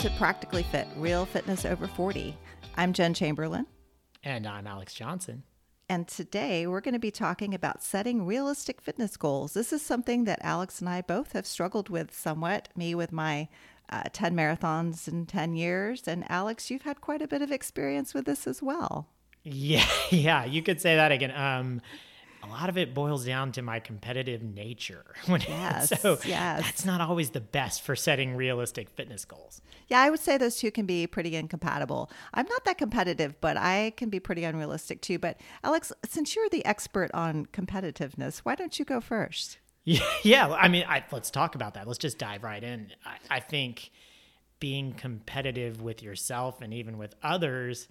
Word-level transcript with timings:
To 0.00 0.08
Practically 0.16 0.62
Fit 0.62 0.88
Real 0.96 1.26
Fitness 1.26 1.66
Over 1.66 1.86
40. 1.86 2.34
I'm 2.78 2.94
Jen 2.94 3.12
Chamberlain. 3.12 3.66
And 4.24 4.46
I'm 4.46 4.66
Alex 4.66 4.94
Johnson. 4.94 5.42
And 5.90 6.08
today 6.08 6.66
we're 6.66 6.80
going 6.80 6.94
to 6.94 6.98
be 6.98 7.10
talking 7.10 7.52
about 7.52 7.82
setting 7.82 8.24
realistic 8.24 8.80
fitness 8.80 9.18
goals. 9.18 9.52
This 9.52 9.74
is 9.74 9.82
something 9.82 10.24
that 10.24 10.38
Alex 10.40 10.80
and 10.80 10.88
I 10.88 11.02
both 11.02 11.32
have 11.32 11.44
struggled 11.44 11.90
with 11.90 12.14
somewhat. 12.14 12.70
Me 12.74 12.94
with 12.94 13.12
my 13.12 13.48
uh, 13.90 14.04
10 14.10 14.34
marathons 14.34 15.06
in 15.06 15.26
10 15.26 15.54
years. 15.54 16.08
And 16.08 16.24
Alex, 16.30 16.70
you've 16.70 16.80
had 16.80 17.02
quite 17.02 17.20
a 17.20 17.28
bit 17.28 17.42
of 17.42 17.52
experience 17.52 18.14
with 18.14 18.24
this 18.24 18.46
as 18.46 18.62
well. 18.62 19.06
Yeah, 19.42 19.86
yeah, 20.10 20.46
you 20.46 20.62
could 20.62 20.80
say 20.80 20.96
that 20.96 21.12
again. 21.12 21.32
Um, 21.32 21.82
a 22.42 22.46
lot 22.48 22.68
of 22.68 22.78
it 22.78 22.94
boils 22.94 23.24
down 23.24 23.52
to 23.52 23.62
my 23.62 23.80
competitive 23.80 24.42
nature. 24.42 25.04
yes, 25.28 26.00
so 26.00 26.18
yes. 26.24 26.62
that's 26.62 26.84
not 26.84 27.00
always 27.00 27.30
the 27.30 27.40
best 27.40 27.82
for 27.82 27.94
setting 27.94 28.36
realistic 28.36 28.88
fitness 28.90 29.24
goals. 29.24 29.60
Yeah, 29.88 30.00
I 30.00 30.10
would 30.10 30.20
say 30.20 30.38
those 30.38 30.56
two 30.56 30.70
can 30.70 30.86
be 30.86 31.06
pretty 31.06 31.36
incompatible. 31.36 32.10
I'm 32.32 32.46
not 32.46 32.64
that 32.64 32.78
competitive, 32.78 33.40
but 33.40 33.56
I 33.56 33.92
can 33.96 34.08
be 34.08 34.20
pretty 34.20 34.44
unrealistic 34.44 35.00
too. 35.00 35.18
But 35.18 35.40
Alex, 35.64 35.92
since 36.08 36.34
you're 36.34 36.48
the 36.48 36.64
expert 36.64 37.10
on 37.12 37.46
competitiveness, 37.46 38.38
why 38.38 38.54
don't 38.54 38.78
you 38.78 38.84
go 38.84 39.00
first? 39.00 39.58
Yeah, 39.82 40.04
yeah. 40.22 40.48
I 40.52 40.68
mean, 40.68 40.84
I, 40.86 41.02
let's 41.10 41.30
talk 41.30 41.54
about 41.54 41.72
that. 41.74 41.86
Let's 41.86 41.98
just 41.98 42.18
dive 42.18 42.44
right 42.44 42.62
in. 42.62 42.92
I, 43.04 43.36
I 43.36 43.40
think 43.40 43.90
being 44.60 44.92
competitive 44.92 45.80
with 45.80 46.02
yourself 46.02 46.60
and 46.60 46.74
even 46.74 46.98
with 46.98 47.14
others 47.22 47.88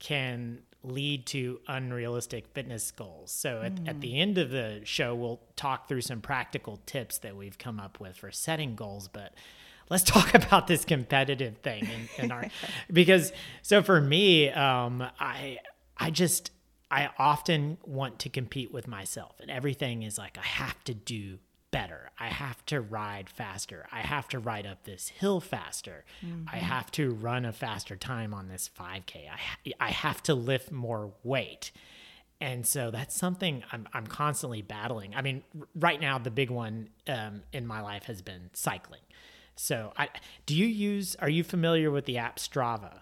can 0.00 0.60
lead 0.82 1.26
to 1.26 1.60
unrealistic 1.68 2.48
fitness 2.48 2.90
goals. 2.90 3.30
So 3.30 3.60
at, 3.62 3.74
mm. 3.74 3.88
at, 3.88 4.00
the 4.00 4.18
end 4.18 4.38
of 4.38 4.50
the 4.50 4.80
show, 4.84 5.14
we'll 5.14 5.40
talk 5.54 5.88
through 5.88 6.00
some 6.00 6.20
practical 6.20 6.80
tips 6.86 7.18
that 7.18 7.36
we've 7.36 7.58
come 7.58 7.78
up 7.78 8.00
with 8.00 8.16
for 8.16 8.30
setting 8.30 8.74
goals. 8.74 9.06
But 9.06 9.34
let's 9.90 10.02
talk 10.04 10.34
about 10.34 10.66
this 10.66 10.84
competitive 10.84 11.58
thing 11.58 11.86
in, 11.86 12.24
in 12.24 12.32
our 12.32 12.46
because 12.92 13.32
so 13.62 13.82
for 13.82 14.00
me, 14.00 14.50
um, 14.50 15.04
I 15.20 15.58
I 15.98 16.10
just 16.10 16.50
I 16.90 17.10
often 17.18 17.76
want 17.84 18.18
to 18.20 18.28
compete 18.30 18.72
with 18.72 18.88
myself, 18.88 19.38
and 19.40 19.50
everything 19.50 20.02
is 20.02 20.16
like 20.16 20.38
I 20.38 20.46
have 20.46 20.82
to 20.84 20.94
do 20.94 21.38
better. 21.70 22.10
I 22.18 22.28
have 22.28 22.64
to 22.66 22.80
ride 22.80 23.28
faster. 23.28 23.86
I 23.92 24.00
have 24.00 24.28
to 24.28 24.38
ride 24.38 24.66
up 24.66 24.84
this 24.84 25.08
hill 25.08 25.40
faster. 25.40 26.04
Mm-hmm. 26.24 26.48
I 26.52 26.56
have 26.56 26.90
to 26.92 27.10
run 27.10 27.44
a 27.44 27.52
faster 27.52 27.96
time 27.96 28.34
on 28.34 28.48
this 28.48 28.70
5K. 28.78 29.28
I, 29.30 29.72
I 29.80 29.90
have 29.90 30.22
to 30.24 30.34
lift 30.34 30.72
more 30.72 31.12
weight. 31.22 31.70
And 32.40 32.66
so 32.66 32.90
that's 32.90 33.14
something 33.14 33.62
I'm, 33.70 33.86
I'm 33.92 34.06
constantly 34.06 34.62
battling. 34.62 35.14
I 35.14 35.22
mean, 35.22 35.42
right 35.74 36.00
now, 36.00 36.18
the 36.18 36.30
big 36.30 36.50
one 36.50 36.88
um, 37.06 37.42
in 37.52 37.66
my 37.66 37.82
life 37.82 38.04
has 38.04 38.22
been 38.22 38.50
cycling. 38.54 39.02
So, 39.56 39.92
I, 39.96 40.08
do 40.46 40.56
you 40.56 40.66
use, 40.66 41.16
are 41.16 41.28
you 41.28 41.44
familiar 41.44 41.90
with 41.90 42.06
the 42.06 42.16
app 42.16 42.38
Strava? 42.38 43.00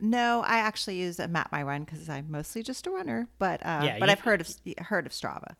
No, 0.00 0.42
I 0.42 0.58
actually 0.58 0.96
use 0.96 1.18
a 1.18 1.28
Map 1.28 1.50
My 1.52 1.62
Run 1.62 1.84
because 1.84 2.08
I'm 2.08 2.30
mostly 2.30 2.62
just 2.62 2.86
a 2.86 2.90
runner, 2.90 3.28
but 3.38 3.60
uh, 3.62 3.80
yeah, 3.82 3.98
but 3.98 4.08
you, 4.08 4.12
I've 4.12 4.20
heard 4.20 4.40
of 4.42 4.48
heard 4.78 5.06
of 5.06 5.12
Strava. 5.12 5.54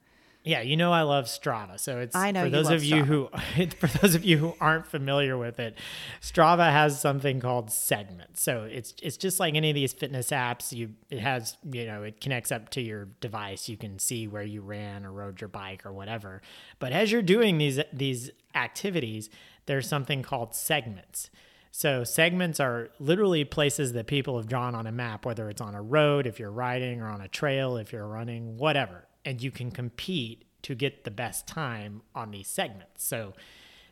Yeah, 0.47 0.61
you 0.61 0.77
know 0.77 0.93
I 0.93 1.03
love 1.03 1.25
Strava. 1.25 1.79
So 1.81 1.99
it's 1.99 2.15
I 2.15 2.31
know 2.31 2.45
for 2.45 2.51
those 2.51 2.71
of 2.71 2.85
you 2.85 3.03
who 3.03 3.29
for 3.81 3.89
those 3.99 4.15
of 4.15 4.25
you 4.25 4.39
who 4.39 4.55
aren't 4.61 4.87
familiar 4.87 5.37
with 5.37 5.59
it, 5.59 5.77
Strava 6.23 6.71
has 6.71 7.01
something 7.01 7.41
called 7.41 7.73
segments. 7.73 8.43
So 8.43 8.63
it's 8.63 8.95
it's 9.03 9.17
just 9.17 9.41
like 9.41 9.57
any 9.57 9.71
of 9.71 9.75
these 9.75 9.93
fitness 9.93 10.31
apps. 10.31 10.71
You 10.71 10.91
it 11.11 11.19
has, 11.19 11.57
you 11.69 11.85
know, 11.85 12.05
it 12.05 12.21
connects 12.21 12.53
up 12.53 12.71
to 12.71 12.81
your 12.81 13.09
device. 13.21 13.69
You 13.69 13.77
can 13.77 13.99
see 13.99 14.29
where 14.29 14.45
you 14.45 14.61
ran 14.61 15.05
or 15.05 15.11
rode 15.11 15.41
your 15.41 15.49
bike 15.49 15.85
or 15.85 15.93
whatever. 15.93 16.43
But 16.79 16.93
as 16.93 17.11
you're 17.11 17.23
doing 17.23 17.59
these 17.59 17.81
these 17.93 18.31
activities, 18.55 19.29
there's 19.67 19.89
something 19.89 20.23
called 20.23 20.55
segments. 20.55 21.29
So 21.77 22.05
segments 22.05 22.59
are 22.59 22.89
literally 22.99 23.45
places 23.45 23.93
that 23.93 24.07
people 24.07 24.39
have 24.39 24.47
drawn 24.47 24.75
on 24.75 24.87
a 24.87 24.93
map, 24.93 25.27
whether 25.27 25.51
it's 25.51 25.61
on 25.61 25.75
a 25.75 25.83
road, 25.83 26.27
if 26.27 26.39
you're 26.41 26.51
riding, 26.51 27.03
or 27.03 27.09
on 27.09 27.21
a 27.21 27.29
trail, 27.29 27.77
if 27.77 27.93
you're 27.93 28.07
running, 28.07 28.57
whatever 28.57 29.07
and 29.27 29.43
you 29.43 29.51
can 29.51 29.71
compete 29.71 30.45
to 30.63 30.75
get 30.75 31.05
the 31.05 31.11
best 31.11 31.47
time 31.47 32.01
on 32.15 32.31
these 32.31 32.49
segments. 32.49 33.05
So 33.05 33.35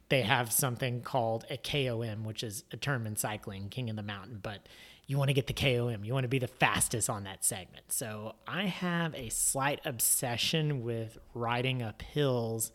they 0.08 0.22
have 0.22 0.50
something 0.52 1.02
called 1.02 1.44
a 1.50 1.58
KOM, 1.58 2.24
which 2.24 2.42
is 2.42 2.64
a 2.72 2.76
term 2.78 3.06
in 3.06 3.16
cycling, 3.16 3.68
King 3.68 3.90
of 3.90 3.96
the 3.96 4.02
Mountain, 4.02 4.38
but 4.42 4.66
you 5.06 5.18
want 5.18 5.28
to 5.28 5.34
get 5.34 5.48
the 5.48 5.52
KOM. 5.52 6.04
You 6.04 6.14
want 6.14 6.24
to 6.24 6.28
be 6.28 6.38
the 6.38 6.46
fastest 6.46 7.10
on 7.10 7.24
that 7.24 7.44
segment. 7.44 7.92
So 7.92 8.36
I 8.46 8.62
have 8.62 9.14
a 9.14 9.28
slight 9.28 9.80
obsession 9.84 10.82
with 10.82 11.18
riding 11.34 11.82
up 11.82 12.00
hills 12.00 12.72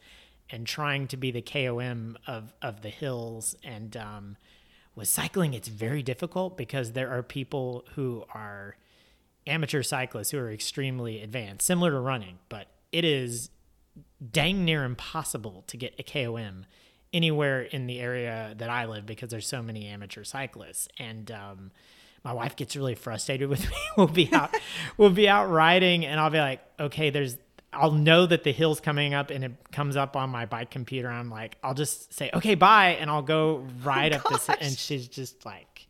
and 0.52 0.68
trying 0.68 1.08
to 1.08 1.18
be 1.18 1.32
the 1.32 1.42
KOM 1.42 2.18
of, 2.28 2.54
of 2.62 2.82
the 2.82 2.90
hills. 2.90 3.56
And 3.64 3.96
um, 3.98 4.38
with 5.00 5.08
cycling, 5.08 5.56
it's 5.56 5.68
very 5.68 6.04
difficult 6.04 6.58
because 6.58 6.92
there 6.92 7.10
are 7.10 7.24
people 7.24 7.86
who 7.96 8.26
are– 8.34 8.78
amateur 9.50 9.84
cyclists 9.84 10.32
who 10.32 10.38
are 10.38 10.52
extremely 10.52 11.22
advanced, 11.22 11.66
similar 11.66 11.92
to 11.92 12.00
running, 12.00 12.40
but 12.48 12.68
it 12.92 13.04
is 13.04 13.50
dang 14.32 14.64
near 14.64 14.84
impossible 14.84 15.64
to 15.68 15.78
get 15.78 15.94
a 16.00 16.04
KOM 16.04 16.66
anywhere 17.12 17.62
in 17.62 17.88
the 17.88 18.00
area 18.00 18.54
that 18.58 18.70
I 18.70 18.86
live 18.86 19.06
because 19.06 19.30
there's 19.30 19.48
so 19.48 19.62
many 19.62 19.88
amateur 19.88 20.24
cyclists. 20.24 20.88
And 20.98 21.32
um, 21.32 21.72
my 22.24 22.34
wife 22.34 22.56
gets 22.56 22.76
really 22.76 22.96
frustrated 22.96 23.50
with 23.50 23.68
me. 23.70 23.78
we'll 23.98 24.08
be 24.08 24.32
out, 24.32 24.56
we'll 24.98 25.10
be 25.10 25.28
out 25.28 25.50
riding, 25.50 26.06
and 26.06 26.20
I'll 26.20 26.30
be 26.30 26.40
like, 26.40 26.62
okay, 26.80 27.10
there's. 27.10 27.38
I'll 27.72 27.92
know 27.92 28.26
that 28.26 28.44
the 28.44 28.52
hill's 28.52 28.80
coming 28.80 29.14
up 29.14 29.30
and 29.30 29.44
it 29.44 29.52
comes 29.72 29.96
up 29.96 30.16
on 30.16 30.30
my 30.30 30.46
bike 30.46 30.72
computer. 30.72 31.10
I'm 31.10 31.30
like, 31.30 31.58
I'll 31.64 31.76
just 31.76 32.14
say, 32.14 32.32
okay, 32.34 32.56
bye. 32.56 32.98
And 33.00 33.10
I'll 33.10 33.22
go 33.22 33.68
ride 33.84 34.14
oh, 34.14 34.18
up 34.18 34.30
this. 34.30 34.50
And 34.50 34.78
she's 34.78 35.08
just 35.08 35.46
like, 35.46 35.88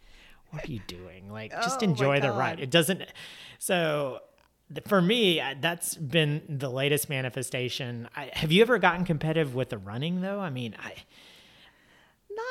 what 0.51 0.67
are 0.67 0.71
you 0.71 0.81
doing? 0.87 1.31
Like, 1.31 1.51
just 1.51 1.81
oh, 1.81 1.85
enjoy 1.85 2.19
the 2.19 2.31
ride. 2.31 2.59
It 2.59 2.69
doesn't. 2.69 3.03
So 3.59 4.19
for 4.85 5.01
me, 5.01 5.39
uh, 5.39 5.55
that's 5.59 5.95
been 5.95 6.41
the 6.49 6.69
latest 6.69 7.09
manifestation. 7.09 8.09
I, 8.15 8.29
have 8.33 8.51
you 8.51 8.61
ever 8.61 8.77
gotten 8.77 9.05
competitive 9.05 9.55
with 9.55 9.69
the 9.69 9.77
running 9.77 10.21
though? 10.21 10.39
I 10.39 10.49
mean, 10.49 10.75
I. 10.79 10.93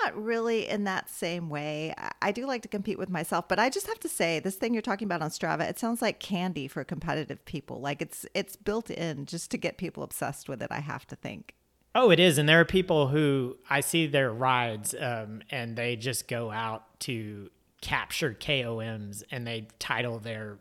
Not 0.03 0.23
really 0.23 0.69
in 0.69 0.85
that 0.85 1.09
same 1.09 1.49
way. 1.49 1.95
I 2.21 2.33
do 2.33 2.47
like 2.47 2.63
to 2.63 2.69
compete 2.69 2.99
with 2.99 3.09
myself, 3.09 3.49
but 3.49 3.59
I 3.59 3.71
just 3.71 3.87
have 3.87 4.01
to 4.01 4.09
say, 4.09 4.39
this 4.41 4.57
thing 4.57 4.73
you're 4.73 4.83
talking 4.83 5.07
about 5.07 5.23
on 5.23 5.31
Strava, 5.31 5.69
it 5.69 5.79
sounds 5.79 6.03
like 6.03 6.21
candy 6.21 6.69
for 6.69 6.85
competitive 6.85 7.45
people. 7.45 7.81
Like 7.81 8.03
it's 8.03 8.27
it's 8.35 8.57
built 8.57 8.91
in 8.91 9.27
just 9.27 9.51
to 9.53 9.59
get 9.59 9.77
people 9.77 10.03
obsessed 10.03 10.49
with 10.49 10.63
it. 10.63 10.69
I 10.71 10.81
have 10.81 11.07
to 11.09 11.17
think. 11.17 11.55
Oh, 11.95 12.11
it 12.11 12.21
is, 12.21 12.39
and 12.39 12.49
there 12.49 12.61
are 12.61 12.67
people 12.67 13.09
who 13.09 13.57
I 13.69 13.81
see 13.81 14.07
their 14.07 14.31
rides, 14.31 14.95
um, 14.99 15.43
and 15.51 15.75
they 15.75 15.97
just 15.97 16.29
go 16.29 16.51
out 16.51 17.01
to 17.01 17.51
capture 17.81 18.35
KOMs 18.35 19.23
and 19.31 19.47
they 19.47 19.69
title 19.79 20.19
their 20.19 20.59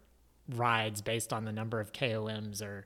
rides 0.50 1.02
based 1.02 1.34
on 1.34 1.46
the 1.46 1.52
number 1.52 1.80
of 1.80 1.92
KOMs 1.92 2.62
or 2.62 2.86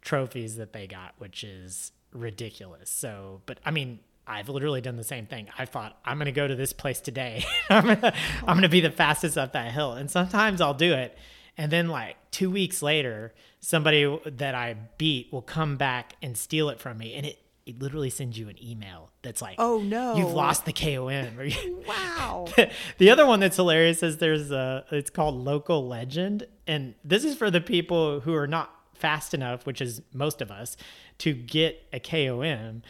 trophies 0.00 0.56
that 0.56 0.72
they 0.72 0.86
got, 0.86 1.14
which 1.18 1.42
is 1.42 1.92
ridiculous. 2.12 2.90
So, 2.90 3.40
but 3.46 3.58
I 3.64 3.70
mean, 3.70 4.00
I've 4.26 4.48
literally 4.48 4.80
done 4.80 4.96
the 4.96 5.04
same 5.04 5.26
thing. 5.26 5.48
I 5.58 5.64
thought 5.64 5.98
I'm 6.04 6.16
going 6.18 6.26
to 6.26 6.32
go 6.32 6.46
to 6.46 6.54
this 6.54 6.72
place 6.72 7.00
today. 7.00 7.44
I'm 7.70 7.98
going 8.46 8.62
to 8.62 8.68
be 8.68 8.80
the 8.80 8.90
fastest 8.90 9.36
up 9.36 9.52
that 9.52 9.72
hill. 9.72 9.92
And 9.92 10.10
sometimes 10.10 10.60
I'll 10.60 10.74
do 10.74 10.94
it. 10.94 11.16
And 11.58 11.70
then 11.70 11.88
like 11.88 12.16
2 12.30 12.50
weeks 12.50 12.82
later, 12.82 13.34
somebody 13.60 14.18
that 14.24 14.54
I 14.54 14.76
beat 14.96 15.32
will 15.32 15.42
come 15.42 15.76
back 15.76 16.14
and 16.22 16.36
steal 16.36 16.68
it 16.68 16.80
from 16.80 16.98
me 16.98 17.14
and 17.14 17.26
it 17.26 17.38
it 17.64 17.80
literally 17.80 18.10
sends 18.10 18.38
you 18.38 18.48
an 18.48 18.56
email 18.62 19.10
that's 19.22 19.40
like, 19.40 19.56
"Oh 19.58 19.80
no, 19.80 20.16
you've 20.16 20.32
lost 20.32 20.64
the 20.64 20.72
KOM." 20.72 21.38
wow. 21.86 22.46
the 22.98 23.10
other 23.10 23.26
one 23.26 23.40
that's 23.40 23.56
hilarious 23.56 24.02
is 24.02 24.18
there's 24.18 24.50
a 24.50 24.84
it's 24.90 25.10
called 25.10 25.36
Local 25.36 25.86
Legend, 25.86 26.46
and 26.66 26.94
this 27.04 27.24
is 27.24 27.36
for 27.36 27.50
the 27.50 27.60
people 27.60 28.20
who 28.20 28.34
are 28.34 28.46
not 28.46 28.74
fast 28.94 29.34
enough, 29.34 29.66
which 29.66 29.80
is 29.80 30.02
most 30.12 30.40
of 30.40 30.50
us, 30.50 30.76
to 31.18 31.32
get 31.32 31.86
a 31.92 32.00
KOM. 32.00 32.82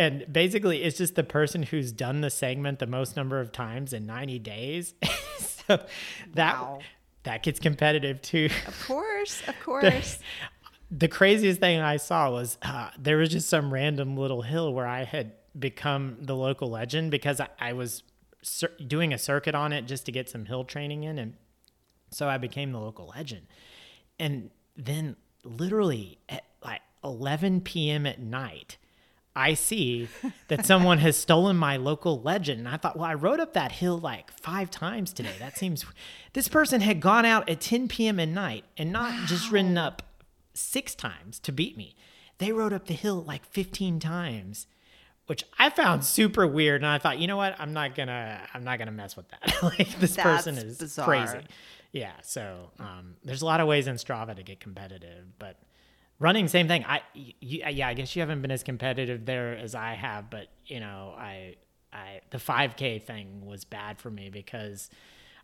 And 0.00 0.32
basically, 0.32 0.82
it's 0.82 0.96
just 0.96 1.14
the 1.14 1.24
person 1.24 1.62
who's 1.62 1.92
done 1.92 2.20
the 2.22 2.30
segment 2.30 2.78
the 2.78 2.86
most 2.86 3.16
number 3.16 3.38
of 3.40 3.52
times 3.52 3.92
in 3.92 4.06
90 4.06 4.38
days. 4.38 4.94
so 5.38 5.84
that 6.34 6.54
wow. 6.54 6.78
that 7.24 7.42
gets 7.42 7.60
competitive 7.60 8.22
too. 8.22 8.48
Of 8.66 8.86
course, 8.86 9.42
of 9.46 9.60
course 9.64 10.18
the 10.90 11.08
craziest 11.08 11.60
thing 11.60 11.80
I 11.80 11.96
saw 11.98 12.30
was 12.30 12.58
uh, 12.62 12.90
there 12.98 13.16
was 13.16 13.28
just 13.28 13.48
some 13.48 13.72
random 13.72 14.16
little 14.16 14.42
hill 14.42 14.74
where 14.74 14.86
I 14.86 15.04
had 15.04 15.32
become 15.58 16.16
the 16.20 16.34
local 16.34 16.70
legend 16.70 17.10
because 17.10 17.40
I, 17.40 17.48
I 17.60 17.72
was 17.74 18.02
cir- 18.42 18.72
doing 18.86 19.12
a 19.12 19.18
circuit 19.18 19.54
on 19.54 19.72
it 19.72 19.82
just 19.82 20.06
to 20.06 20.12
get 20.12 20.28
some 20.28 20.46
hill 20.46 20.64
training 20.64 21.04
in. 21.04 21.18
And 21.18 21.34
so 22.10 22.28
I 22.28 22.38
became 22.38 22.72
the 22.72 22.80
local 22.80 23.12
legend. 23.14 23.46
And 24.18 24.50
then 24.76 25.16
literally 25.44 26.18
at 26.28 26.44
like 26.64 26.80
11 27.04 27.60
p.m. 27.60 28.04
at 28.04 28.20
night, 28.20 28.76
I 29.34 29.54
see 29.54 30.08
that 30.48 30.66
someone 30.66 30.98
has 30.98 31.16
stolen 31.16 31.56
my 31.56 31.76
local 31.76 32.20
legend. 32.20 32.60
And 32.60 32.68
I 32.68 32.76
thought, 32.76 32.96
well, 32.96 33.04
I 33.06 33.14
rode 33.14 33.40
up 33.40 33.52
that 33.54 33.72
hill 33.72 33.98
like 33.98 34.32
five 34.32 34.70
times 34.70 35.12
today. 35.12 35.34
That 35.38 35.56
seems, 35.56 35.84
this 36.32 36.48
person 36.48 36.80
had 36.80 37.00
gone 37.00 37.24
out 37.24 37.48
at 37.48 37.60
10 37.60 37.88
p.m. 37.88 38.18
at 38.18 38.28
night 38.28 38.64
and 38.76 38.92
not 38.92 39.12
wow. 39.12 39.24
just 39.26 39.50
ridden 39.50 39.78
up 39.78 40.02
six 40.52 40.94
times 40.94 41.38
to 41.40 41.52
beat 41.52 41.76
me. 41.76 41.94
They 42.38 42.52
rode 42.52 42.72
up 42.72 42.86
the 42.86 42.94
hill 42.94 43.22
like 43.22 43.44
15 43.44 44.00
times 44.00 44.66
which 45.30 45.44
I 45.60 45.70
found 45.70 46.04
super 46.04 46.44
weird. 46.44 46.82
And 46.82 46.88
I 46.88 46.98
thought, 46.98 47.20
you 47.20 47.28
know 47.28 47.36
what? 47.36 47.54
I'm 47.60 47.72
not 47.72 47.94
gonna 47.94 48.40
I'm 48.52 48.64
not 48.64 48.80
gonna 48.80 48.90
mess 48.90 49.16
with 49.16 49.28
that. 49.28 49.62
like 49.62 49.96
this 50.00 50.16
That's 50.16 50.22
person 50.28 50.58
is 50.58 50.76
bizarre. 50.76 51.06
crazy. 51.06 51.46
Yeah. 51.92 52.14
So 52.24 52.70
um, 52.80 53.14
there's 53.22 53.40
a 53.40 53.46
lot 53.46 53.60
of 53.60 53.68
ways 53.68 53.86
in 53.86 53.94
Strava 53.94 54.34
to 54.34 54.42
get 54.42 54.58
competitive, 54.58 55.26
but 55.38 55.56
running 56.20 56.46
same 56.46 56.68
thing. 56.68 56.84
I 56.84 57.02
you, 57.14 57.64
yeah, 57.68 57.88
I 57.88 57.94
guess 57.94 58.14
you 58.14 58.20
haven't 58.20 58.42
been 58.42 58.52
as 58.52 58.62
competitive 58.62 59.26
there 59.26 59.56
as 59.56 59.74
I 59.74 59.94
have, 59.94 60.30
but 60.30 60.46
you 60.66 60.78
know, 60.78 61.14
I 61.18 61.56
I 61.92 62.20
the 62.30 62.38
5K 62.38 63.02
thing 63.02 63.44
was 63.44 63.64
bad 63.64 63.98
for 63.98 64.10
me 64.10 64.30
because 64.30 64.88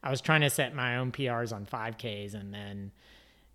I 0.04 0.10
was 0.10 0.20
trying 0.20 0.42
to 0.42 0.50
set 0.50 0.74
my 0.74 0.98
own 0.98 1.10
PRs 1.10 1.52
on 1.52 1.66
5Ks 1.66 2.34
and 2.34 2.54
then 2.54 2.92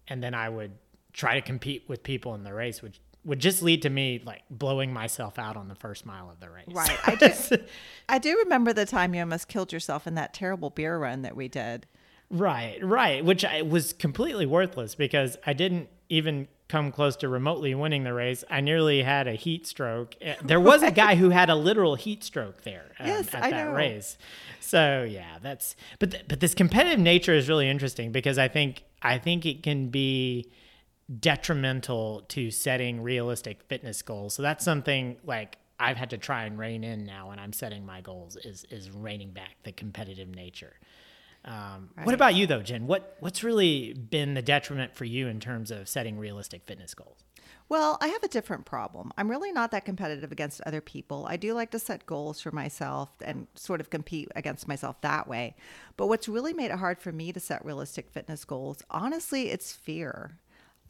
and 0.09 0.21
then 0.21 0.33
I 0.33 0.49
would 0.49 0.73
try 1.13 1.35
to 1.35 1.41
compete 1.41 1.85
with 1.87 2.03
people 2.03 2.35
in 2.35 2.43
the 2.43 2.53
race, 2.53 2.81
which 2.81 2.99
would 3.23 3.39
just 3.39 3.61
lead 3.61 3.83
to 3.83 3.89
me 3.89 4.21
like 4.25 4.41
blowing 4.49 4.91
myself 4.91 5.37
out 5.37 5.55
on 5.55 5.67
the 5.67 5.75
first 5.75 6.05
mile 6.05 6.29
of 6.29 6.39
the 6.39 6.49
race. 6.49 6.65
Right. 6.67 6.97
I 7.05 7.15
do, 7.15 7.57
I 8.09 8.17
do 8.17 8.37
remember 8.37 8.73
the 8.73 8.85
time 8.85 9.13
you 9.13 9.21
almost 9.21 9.47
killed 9.47 9.71
yourself 9.71 10.07
in 10.07 10.15
that 10.15 10.33
terrible 10.33 10.69
beer 10.69 10.97
run 10.97 11.21
that 11.21 11.35
we 11.35 11.47
did. 11.47 11.85
Right, 12.31 12.83
right. 12.83 13.23
Which 13.23 13.45
I, 13.45 13.61
was 13.61 13.93
completely 13.93 14.45
worthless 14.45 14.95
because 14.95 15.37
I 15.45 15.53
didn't 15.53 15.89
even 16.11 16.47
come 16.67 16.91
close 16.91 17.15
to 17.17 17.27
remotely 17.27 17.73
winning 17.75 18.03
the 18.03 18.13
race. 18.13 18.43
I 18.49 18.61
nearly 18.61 19.03
had 19.03 19.27
a 19.27 19.33
heat 19.33 19.65
stroke. 19.67 20.15
Uh, 20.25 20.33
There 20.43 20.59
was 20.59 20.83
a 20.83 20.91
guy 20.91 21.15
who 21.15 21.29
had 21.29 21.49
a 21.49 21.55
literal 21.55 21.95
heat 21.95 22.23
stroke 22.23 22.61
there 22.63 22.91
um, 22.99 23.07
Yes, 23.07 23.33
at 23.33 23.43
I 23.43 23.51
that 23.51 23.67
know. 23.67 23.73
race. 23.73 24.17
So 24.59 25.03
yeah, 25.09 25.37
that's 25.41 25.75
but 25.99 26.11
th- 26.11 26.23
but 26.27 26.39
this 26.39 26.53
competitive 26.53 26.99
nature 26.99 27.33
is 27.33 27.49
really 27.49 27.67
interesting 27.69 28.11
because 28.11 28.37
I 28.37 28.47
think 28.47 28.83
I 29.01 29.17
think 29.17 29.45
it 29.45 29.63
can 29.63 29.89
be 29.89 30.51
detrimental 31.19 32.21
to 32.29 32.51
setting 32.51 33.01
realistic 33.01 33.63
fitness 33.63 34.01
goals. 34.01 34.33
So 34.33 34.41
that's 34.41 34.63
something 34.63 35.17
like 35.25 35.57
I've 35.79 35.97
had 35.97 36.09
to 36.11 36.17
try 36.17 36.45
and 36.45 36.57
rein 36.57 36.83
in 36.83 37.05
now 37.05 37.29
when 37.29 37.39
I'm 37.39 37.53
setting 37.53 37.85
my 37.85 38.01
goals 38.01 38.35
is 38.37 38.65
is 38.69 38.89
reining 38.91 39.31
back 39.31 39.55
the 39.63 39.71
competitive 39.71 40.29
nature. 40.29 40.73
Um, 41.43 41.89
What 42.03 42.13
about 42.13 42.35
you 42.35 42.45
though, 42.45 42.61
Jen? 42.61 42.87
What 42.87 43.17
what's 43.19 43.43
really 43.43 43.93
been 43.93 44.35
the 44.35 44.41
detriment 44.41 44.95
for 44.95 45.05
you 45.05 45.27
in 45.27 45.39
terms 45.39 45.71
of 45.71 45.89
setting 45.89 46.17
realistic 46.17 46.63
fitness 46.65 46.93
goals? 46.93 47.23
Well, 47.67 47.97
I 48.01 48.07
have 48.09 48.21
a 48.21 48.27
different 48.27 48.65
problem. 48.65 49.13
I'm 49.17 49.29
really 49.29 49.53
not 49.53 49.71
that 49.71 49.85
competitive 49.85 50.31
against 50.31 50.59
other 50.65 50.81
people. 50.81 51.25
I 51.29 51.37
do 51.37 51.53
like 51.53 51.71
to 51.71 51.79
set 51.79 52.05
goals 52.05 52.41
for 52.41 52.51
myself 52.51 53.09
and 53.23 53.47
sort 53.55 53.79
of 53.79 53.89
compete 53.89 54.27
against 54.35 54.67
myself 54.67 54.99
that 55.01 55.25
way. 55.25 55.55
But 55.95 56.07
what's 56.07 56.27
really 56.27 56.53
made 56.53 56.71
it 56.71 56.79
hard 56.79 56.99
for 56.99 57.13
me 57.13 57.31
to 57.31 57.39
set 57.39 57.63
realistic 57.63 58.09
fitness 58.09 58.43
goals, 58.43 58.83
honestly, 58.89 59.49
it's 59.51 59.71
fear. 59.71 60.37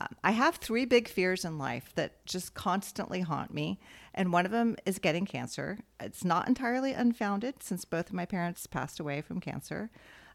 Um, 0.02 0.16
I 0.24 0.32
have 0.32 0.56
three 0.56 0.86
big 0.86 1.08
fears 1.08 1.46
in 1.46 1.60
life 1.60 1.94
that 1.94 2.26
just 2.26 2.56
constantly 2.56 3.22
haunt 3.22 3.54
me. 3.54 3.80
And 4.16 4.34
one 4.34 4.48
of 4.48 4.52
them 4.52 4.76
is 4.84 4.98
getting 4.98 5.28
cancer. 5.28 5.78
It's 6.00 6.26
not 6.26 6.48
entirely 6.48 6.94
unfounded 6.94 7.62
since 7.62 7.86
both 7.86 8.08
of 8.08 8.14
my 8.14 8.26
parents 8.26 8.66
passed 8.66 9.00
away 9.00 9.22
from 9.22 9.40
cancer. 9.40 9.92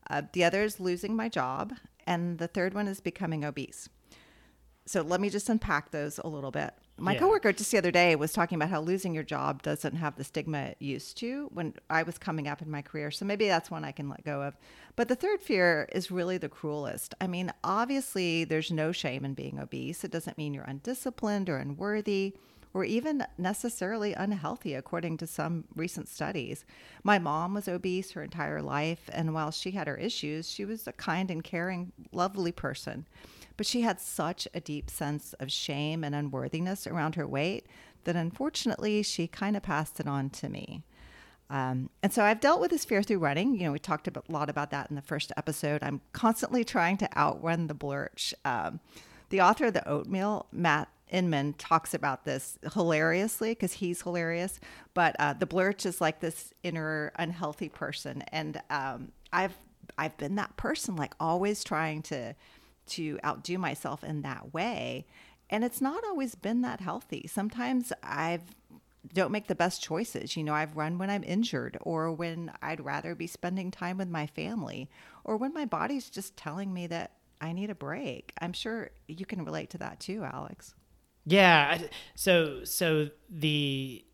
Uh, 0.09 0.23
the 0.33 0.45
other 0.45 0.63
is 0.63 0.81
losing 0.81 1.15
my 1.17 1.29
job. 1.29 1.75
And 2.07 2.39
the 2.39 2.47
third 2.49 2.73
one 2.73 2.87
is 2.87 3.01
becoming 3.01 3.45
obese. 3.45 3.89
So 4.89 5.03
let 5.03 5.21
me 5.21 5.29
just 5.29 5.49
unpack 5.49 5.91
those 5.91 6.19
a 6.23 6.29
little 6.29 6.53
bit. 6.53 6.73
My 6.97 7.15
Yeah. 7.15 7.19
coworker 7.19 7.53
just 7.53 7.73
the 7.73 7.79
other 7.79 7.91
day 7.91 8.15
was 8.15 8.33
talking 8.33 8.55
about 8.55 8.71
how 8.71 8.81
losing 8.81 9.13
your 9.13 9.25
job 9.25 9.63
doesn't 9.63 9.97
have 9.97 10.15
the 10.15 10.23
stigma 10.23 10.59
it 10.59 10.77
used 10.79 11.19
to 11.19 11.51
when 11.53 11.75
I 11.91 12.05
was 12.05 12.17
coming 12.19 12.47
up 12.47 12.63
in 12.63 12.71
my 12.71 12.83
career. 12.83 13.11
So 13.11 13.25
maybe 13.25 13.49
that's 13.49 13.69
one 13.73 13.85
I 13.85 13.91
can 13.91 14.09
let 14.09 14.25
go 14.25 14.43
of. 14.43 14.57
But 14.95 15.09
the 15.09 15.17
third 15.17 15.43
fear 15.43 15.89
is 15.93 16.13
really 16.13 16.39
the 16.39 16.49
cruelest. 16.49 17.15
I 17.21 17.27
mean, 17.27 17.53
obviously, 17.65 18.45
there's 18.45 18.71
no 18.71 18.93
shame 18.93 19.25
in 19.25 19.35
being 19.35 19.59
obese. 19.59 20.05
It 20.05 20.13
doesn't 20.13 20.39
mean 20.39 20.55
you're 20.55 20.63
undisciplined 20.65 21.51
or 21.51 21.57
unworthy 21.57 22.37
or 22.77 22.85
even 22.85 23.25
necessarily 23.39 24.13
unhealthy, 24.13 24.75
according 24.75 25.17
to 25.17 25.27
some 25.27 25.65
recent 25.75 26.07
studies. 26.07 26.67
My 27.03 27.19
mom 27.19 27.55
was 27.55 27.69
obese 27.69 28.11
her 28.11 28.23
entire 28.23 28.61
life, 28.61 29.09
and 29.15 29.33
while 29.33 29.51
she 29.51 29.71
had 29.71 29.87
her 29.87 29.97
issues, 29.97 30.51
she 30.51 30.67
was 30.67 30.87
a 30.87 30.93
kind 30.93 31.31
and 31.31 31.43
caring, 31.43 31.93
lovely 32.13 32.53
person. 32.53 33.07
But 33.57 33.65
she 33.65 33.81
had 33.81 33.99
such 33.99 34.47
a 34.53 34.61
deep 34.61 34.91
sense 34.91 35.33
of 35.41 35.51
shame 35.51 36.05
and 36.05 36.15
unworthiness 36.15 36.87
around 36.87 37.15
her 37.15 37.27
weight 37.27 37.67
that 38.05 38.15
unfortunately 38.15 39.03
she 39.03 39.27
kind 39.27 39.57
of 39.57 39.63
passed 39.63 39.99
it 39.99 40.07
on 40.07 40.29
to 40.29 40.51
me. 40.51 40.83
Um, 41.49 41.89
and 42.03 42.13
so 42.13 42.25
I've 42.25 42.41
dealt 42.41 42.61
with 42.61 42.73
this 42.73 42.85
fear 42.85 43.03
through 43.03 43.21
running. 43.21 43.55
You 43.55 43.65
know, 43.65 43.73
we 43.73 43.79
talked 43.79 44.07
a 44.07 44.23
lot 44.29 44.51
about 44.51 44.71
that 44.73 44.91
in 44.91 44.97
the 44.97 45.03
first 45.03 45.33
episode. 45.39 45.83
I'm 45.83 46.03
constantly 46.13 46.63
trying 46.63 46.99
to 46.99 47.19
outrun 47.19 47.69
the 47.69 47.75
Blerch. 47.75 48.35
Um, 48.45 48.81
the 49.31 49.41
author 49.41 49.65
of 49.65 49.73
The 49.73 49.89
Oatmeal, 49.89 50.47
Matt 50.53 50.91
Inman, 51.11 51.55
talks 51.55 51.95
about 51.95 52.25
this 52.25 52.59
hilariously 52.73 53.51
because 53.51 53.75
he's 53.75 54.03
hilarious. 54.03 54.59
But 54.95 55.17
uh, 55.19 55.35
the 55.35 55.47
Blerch 55.47 55.87
is 55.87 56.01
like 56.01 56.21
this 56.21 56.53
inner 56.63 57.13
unhealthy 57.17 57.69
person, 57.69 58.23
and 58.33 58.61
um, 58.71 59.13
I've 59.33 59.57
I've 59.99 60.17
been 60.17 60.35
that 60.37 60.57
person, 60.57 60.97
like 60.97 61.15
always 61.21 61.63
trying 61.63 62.03
to 62.03 62.35
to 62.89 63.19
outdo 63.25 63.59
myself 63.59 64.05
in 64.05 64.23
that 64.23 64.53
way, 64.53 65.07
and 65.51 65.65
it's 65.65 65.81
not 65.81 66.05
always 66.05 66.35
been 66.35 66.63
that 66.63 66.81
healthy. 66.81 67.27
Sometimes 67.29 67.93
I've 68.03 68.43
don't 69.13 69.33
make 69.33 69.47
the 69.47 69.55
best 69.55 69.83
choices. 69.83 70.37
You 70.37 70.45
know, 70.45 70.55
I've 70.55 70.77
run 70.77 70.99
when 70.99 71.11
I'm 71.11 71.23
injured 71.25 71.79
or 71.83 72.11
when 72.13 72.51
I'd 72.63 72.85
rather 72.85 73.15
be 73.15 73.27
spending 73.27 73.71
time 73.71 73.99
with 73.99 74.09
my 74.09 74.27
family 74.27 74.91
or 75.25 75.37
when 75.37 75.55
my 75.55 75.65
body's 75.65 76.11
just 76.11 76.37
telling 76.37 76.73
me 76.73 76.87
that 76.89 77.13
I 77.41 77.53
need 77.53 77.71
a 77.71 77.75
break. 77.75 78.33
I'm 78.41 78.53
sure 78.53 78.91
you 79.07 79.27
can 79.27 79.45
relate 79.45 79.71
to 79.71 79.79
that 79.79 80.01
too, 80.01 80.25
Alex. 80.25 80.75
Yeah. 81.27 81.79
So 82.15 82.65
so 82.65 83.11
the 83.29 84.05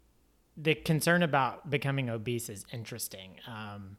the 0.56 0.74
concern 0.74 1.22
about 1.22 1.70
becoming 1.70 2.10
obese 2.10 2.48
is 2.48 2.64
interesting. 2.72 3.36
Um, 3.46 3.96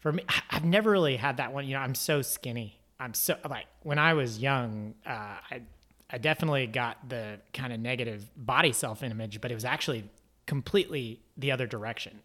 for 0.00 0.12
me, 0.12 0.24
I've 0.50 0.64
never 0.64 0.90
really 0.90 1.16
had 1.16 1.36
that 1.38 1.52
one. 1.52 1.66
You 1.66 1.74
know, 1.74 1.80
I'm 1.80 1.94
so 1.94 2.22
skinny. 2.22 2.80
I'm 2.98 3.14
so 3.14 3.36
like 3.48 3.66
when 3.82 3.98
I 3.98 4.14
was 4.14 4.38
young, 4.38 4.94
uh, 5.06 5.36
I 5.50 5.62
I 6.10 6.18
definitely 6.18 6.66
got 6.66 7.08
the 7.08 7.38
kind 7.54 7.72
of 7.72 7.80
negative 7.80 8.28
body 8.36 8.72
self 8.72 9.02
image, 9.02 9.40
but 9.40 9.50
it 9.50 9.54
was 9.54 9.64
actually 9.64 10.04
completely 10.46 11.20
the 11.36 11.52
other 11.52 11.66
direction. 11.66 12.20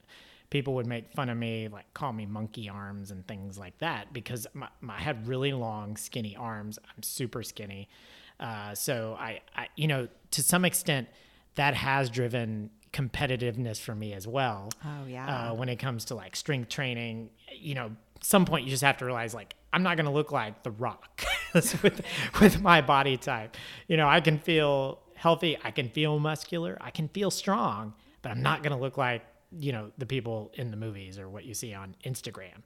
People 0.49 0.73
would 0.75 0.87
make 0.87 1.11
fun 1.13 1.29
of 1.29 1.37
me, 1.37 1.67
like 1.67 1.91
call 1.93 2.13
me 2.13 2.25
monkey 2.25 2.69
arms 2.69 3.11
and 3.11 3.27
things 3.27 3.57
like 3.57 3.77
that, 3.79 4.13
because 4.13 4.47
my, 4.53 4.67
my, 4.81 4.95
I 4.95 4.99
had 5.01 5.27
really 5.27 5.53
long, 5.53 5.97
skinny 5.97 6.35
arms. 6.35 6.79
I'm 6.95 7.03
super 7.03 7.43
skinny. 7.43 7.89
Uh, 8.39 8.75
so 8.75 9.15
I, 9.19 9.41
I, 9.55 9.67
you 9.75 9.87
know, 9.87 10.07
to 10.31 10.43
some 10.43 10.65
extent, 10.65 11.07
that 11.55 11.73
has 11.73 12.09
driven 12.09 12.69
competitiveness 12.91 13.79
for 13.79 13.95
me 13.95 14.13
as 14.13 14.27
well. 14.27 14.71
Oh, 14.83 15.05
yeah. 15.07 15.49
Uh, 15.49 15.53
when 15.53 15.69
it 15.69 15.77
comes 15.77 16.05
to 16.05 16.15
like 16.15 16.35
strength 16.35 16.69
training, 16.69 17.29
you 17.53 17.75
know, 17.75 17.91
some 18.21 18.45
point 18.45 18.65
you 18.65 18.71
just 18.71 18.83
have 18.83 18.97
to 18.97 19.05
realize 19.05 19.33
like 19.33 19.55
I'm 19.71 19.83
not 19.83 19.97
going 19.97 20.05
to 20.05 20.11
look 20.11 20.31
like 20.31 20.63
the 20.63 20.71
Rock 20.71 21.23
with 21.53 22.01
with 22.39 22.61
my 22.61 22.81
body 22.81 23.17
type. 23.17 23.55
You 23.87 23.97
know, 23.97 24.07
I 24.07 24.21
can 24.21 24.39
feel 24.39 24.99
healthy, 25.15 25.57
I 25.63 25.71
can 25.71 25.89
feel 25.89 26.17
muscular, 26.19 26.77
I 26.81 26.91
can 26.91 27.07
feel 27.09 27.29
strong, 27.29 27.93
but 28.21 28.31
I'm 28.31 28.41
not 28.41 28.63
going 28.63 28.71
to 28.71 28.81
look 28.81 28.97
like 28.97 29.21
you 29.57 29.71
know 29.71 29.91
the 29.97 30.05
people 30.05 30.51
in 30.55 30.71
the 30.71 30.77
movies 30.77 31.19
or 31.19 31.29
what 31.29 31.45
you 31.45 31.53
see 31.53 31.73
on 31.73 31.95
Instagram. 32.05 32.63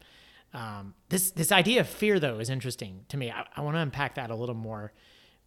Um, 0.54 0.94
this 1.10 1.32
this 1.32 1.52
idea 1.52 1.82
of 1.82 1.88
fear 1.88 2.20
though 2.20 2.40
is 2.40 2.50
interesting 2.50 3.06
to 3.10 3.18
me. 3.18 3.32
I, 3.32 3.46
I 3.56 3.62
want 3.62 3.76
to 3.76 3.82
unpack 3.82 4.16
that 4.16 4.30
a 4.30 4.36
little 4.36 4.56
more 4.56 4.94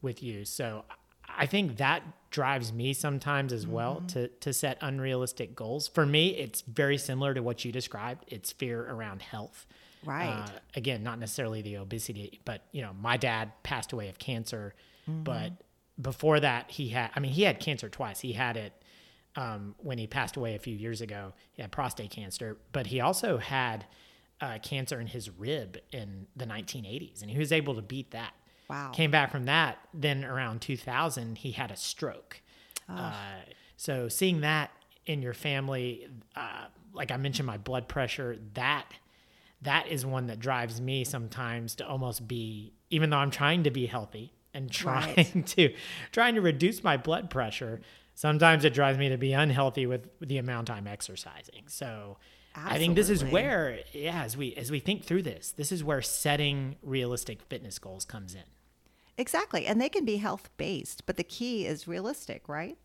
with 0.03 0.23
you. 0.23 0.45
So 0.45 0.85
I 1.29 1.47
think 1.47 1.79
that 1.79 2.03
drives 2.31 2.73
me 2.73 2.93
sometimes 2.93 3.53
as 3.53 3.67
well 3.67 4.03
to 4.09 4.29
to 4.29 4.53
set 4.53 4.79
unrealistic 4.81 5.55
goals. 5.55 5.89
For 5.89 6.05
me, 6.05 6.37
it's 6.37 6.63
very 6.63 6.99
similar 6.99 7.35
to 7.35 7.43
what 7.43 7.65
you 7.65 7.73
described. 7.73 8.25
It's 8.29 8.53
fear 8.53 8.85
around 8.89 9.23
health. 9.23 9.67
Right. 10.05 10.29
Uh, 10.29 10.49
again, 10.75 11.03
not 11.03 11.19
necessarily 11.19 11.63
the 11.63 11.77
obesity, 11.77 12.41
but 12.45 12.63
you 12.73 12.83
know, 12.83 12.93
my 13.01 13.17
dad 13.17 13.53
passed 13.63 13.93
away 13.93 14.09
of 14.09 14.19
cancer, 14.19 14.75
but 15.07 15.53
before 16.01 16.41
that, 16.41 16.71
he 16.71 16.89
had. 16.89 17.11
I 17.15 17.21
mean, 17.21 17.33
he 17.33 17.43
had 17.43 17.61
cancer 17.61 17.89
twice. 17.89 18.21
He 18.21 18.33
had 18.33 18.57
it 18.57 18.73
um, 19.37 19.75
when 19.79 19.99
he 19.99 20.07
passed 20.07 20.37
away 20.37 20.55
a 20.55 20.59
few 20.59 20.75
years 20.75 21.01
ago. 21.01 21.33
He 21.53 21.63
had 21.63 21.71
prostate 21.71 22.11
cancer, 22.11 22.57
but 22.73 22.87
he 22.87 23.01
also 23.01 23.39
had 23.39 23.87
uh, 24.41 24.59
cancer 24.63 25.01
in 25.01 25.07
his 25.07 25.31
rib 25.31 25.79
in 25.93 26.27
the 26.37 26.47
1980s, 26.47 27.23
and 27.23 27.31
he 27.31 27.39
was 27.39 27.53
able 27.53 27.75
to 27.77 27.83
beat 27.83 28.11
that. 28.11 28.35
Wow. 28.73 28.91
Came 28.93 29.11
back 29.11 29.31
from 29.31 29.45
that. 29.45 29.79
Then 29.93 30.25
around 30.25 30.63
2000, 30.63 31.37
he 31.39 31.53
had 31.53 31.71
a 31.71 31.77
stroke. 31.77 32.41
Uh, 32.89 33.13
so 33.77 34.09
seeing 34.09 34.41
that 34.41 34.71
in 35.07 35.23
your 35.23 35.35
family, 35.35 36.07
uh, 36.37 36.67
like 36.93 37.11
I 37.11 37.17
mentioned, 37.19 37.47
my 37.47 37.59
blood 37.59 37.87
pressure, 37.89 38.39
that 38.55 38.87
that 39.63 39.89
is 39.89 40.05
one 40.07 40.27
that 40.27 40.41
drives 40.41 40.81
me 40.81 41.05
sometimes 41.05 41.75
to 41.77 41.87
almost 41.87 42.27
be, 42.27 42.73
even 42.91 43.11
though 43.11 43.19
I'm 43.19 43.31
trying 43.31 43.63
to 43.65 43.71
be 43.71 43.87
healthy 43.87 44.33
and 44.55 44.71
trying 44.71 45.17
Right. 45.17 45.47
to 45.57 45.75
trying 46.11 46.35
to 46.35 46.41
reduce 46.41 46.83
my 46.83 46.97
blood 46.97 47.29
pressure. 47.31 47.81
Sometimes 48.15 48.65
it 48.65 48.75
drives 48.75 48.99
me 48.99 49.09
to 49.11 49.17
be 49.19 49.33
unhealthy 49.33 49.87
with 49.87 50.07
the 50.21 50.39
amount 50.39 50.71
I'm 50.71 50.87
exercising. 50.87 51.65
So 51.69 52.19
I 52.55 52.77
think 52.79 52.95
this 52.95 53.09
is 53.09 53.25
where, 53.25 53.81
yeah, 53.93 54.23
as 54.25 54.37
we 54.37 54.55
as 54.55 54.71
we 54.71 54.81
think 54.81 55.05
through 55.05 55.23
this, 55.23 55.53
this 55.53 55.73
is 55.73 55.83
where 55.83 56.03
setting 56.03 56.77
realistic 56.83 57.43
fitness 57.43 57.79
goals 57.79 58.05
comes 58.05 58.35
in. 58.35 58.43
Exactly. 59.23 59.67
And 59.67 59.81
they 59.81 59.89
can 59.89 60.05
be 60.05 60.17
health 60.17 60.51
based, 60.57 61.07
but 61.07 61.17
the 61.17 61.25
key 61.25 61.65
is 61.65 61.89
realistic, 61.89 62.49
right? 62.49 62.77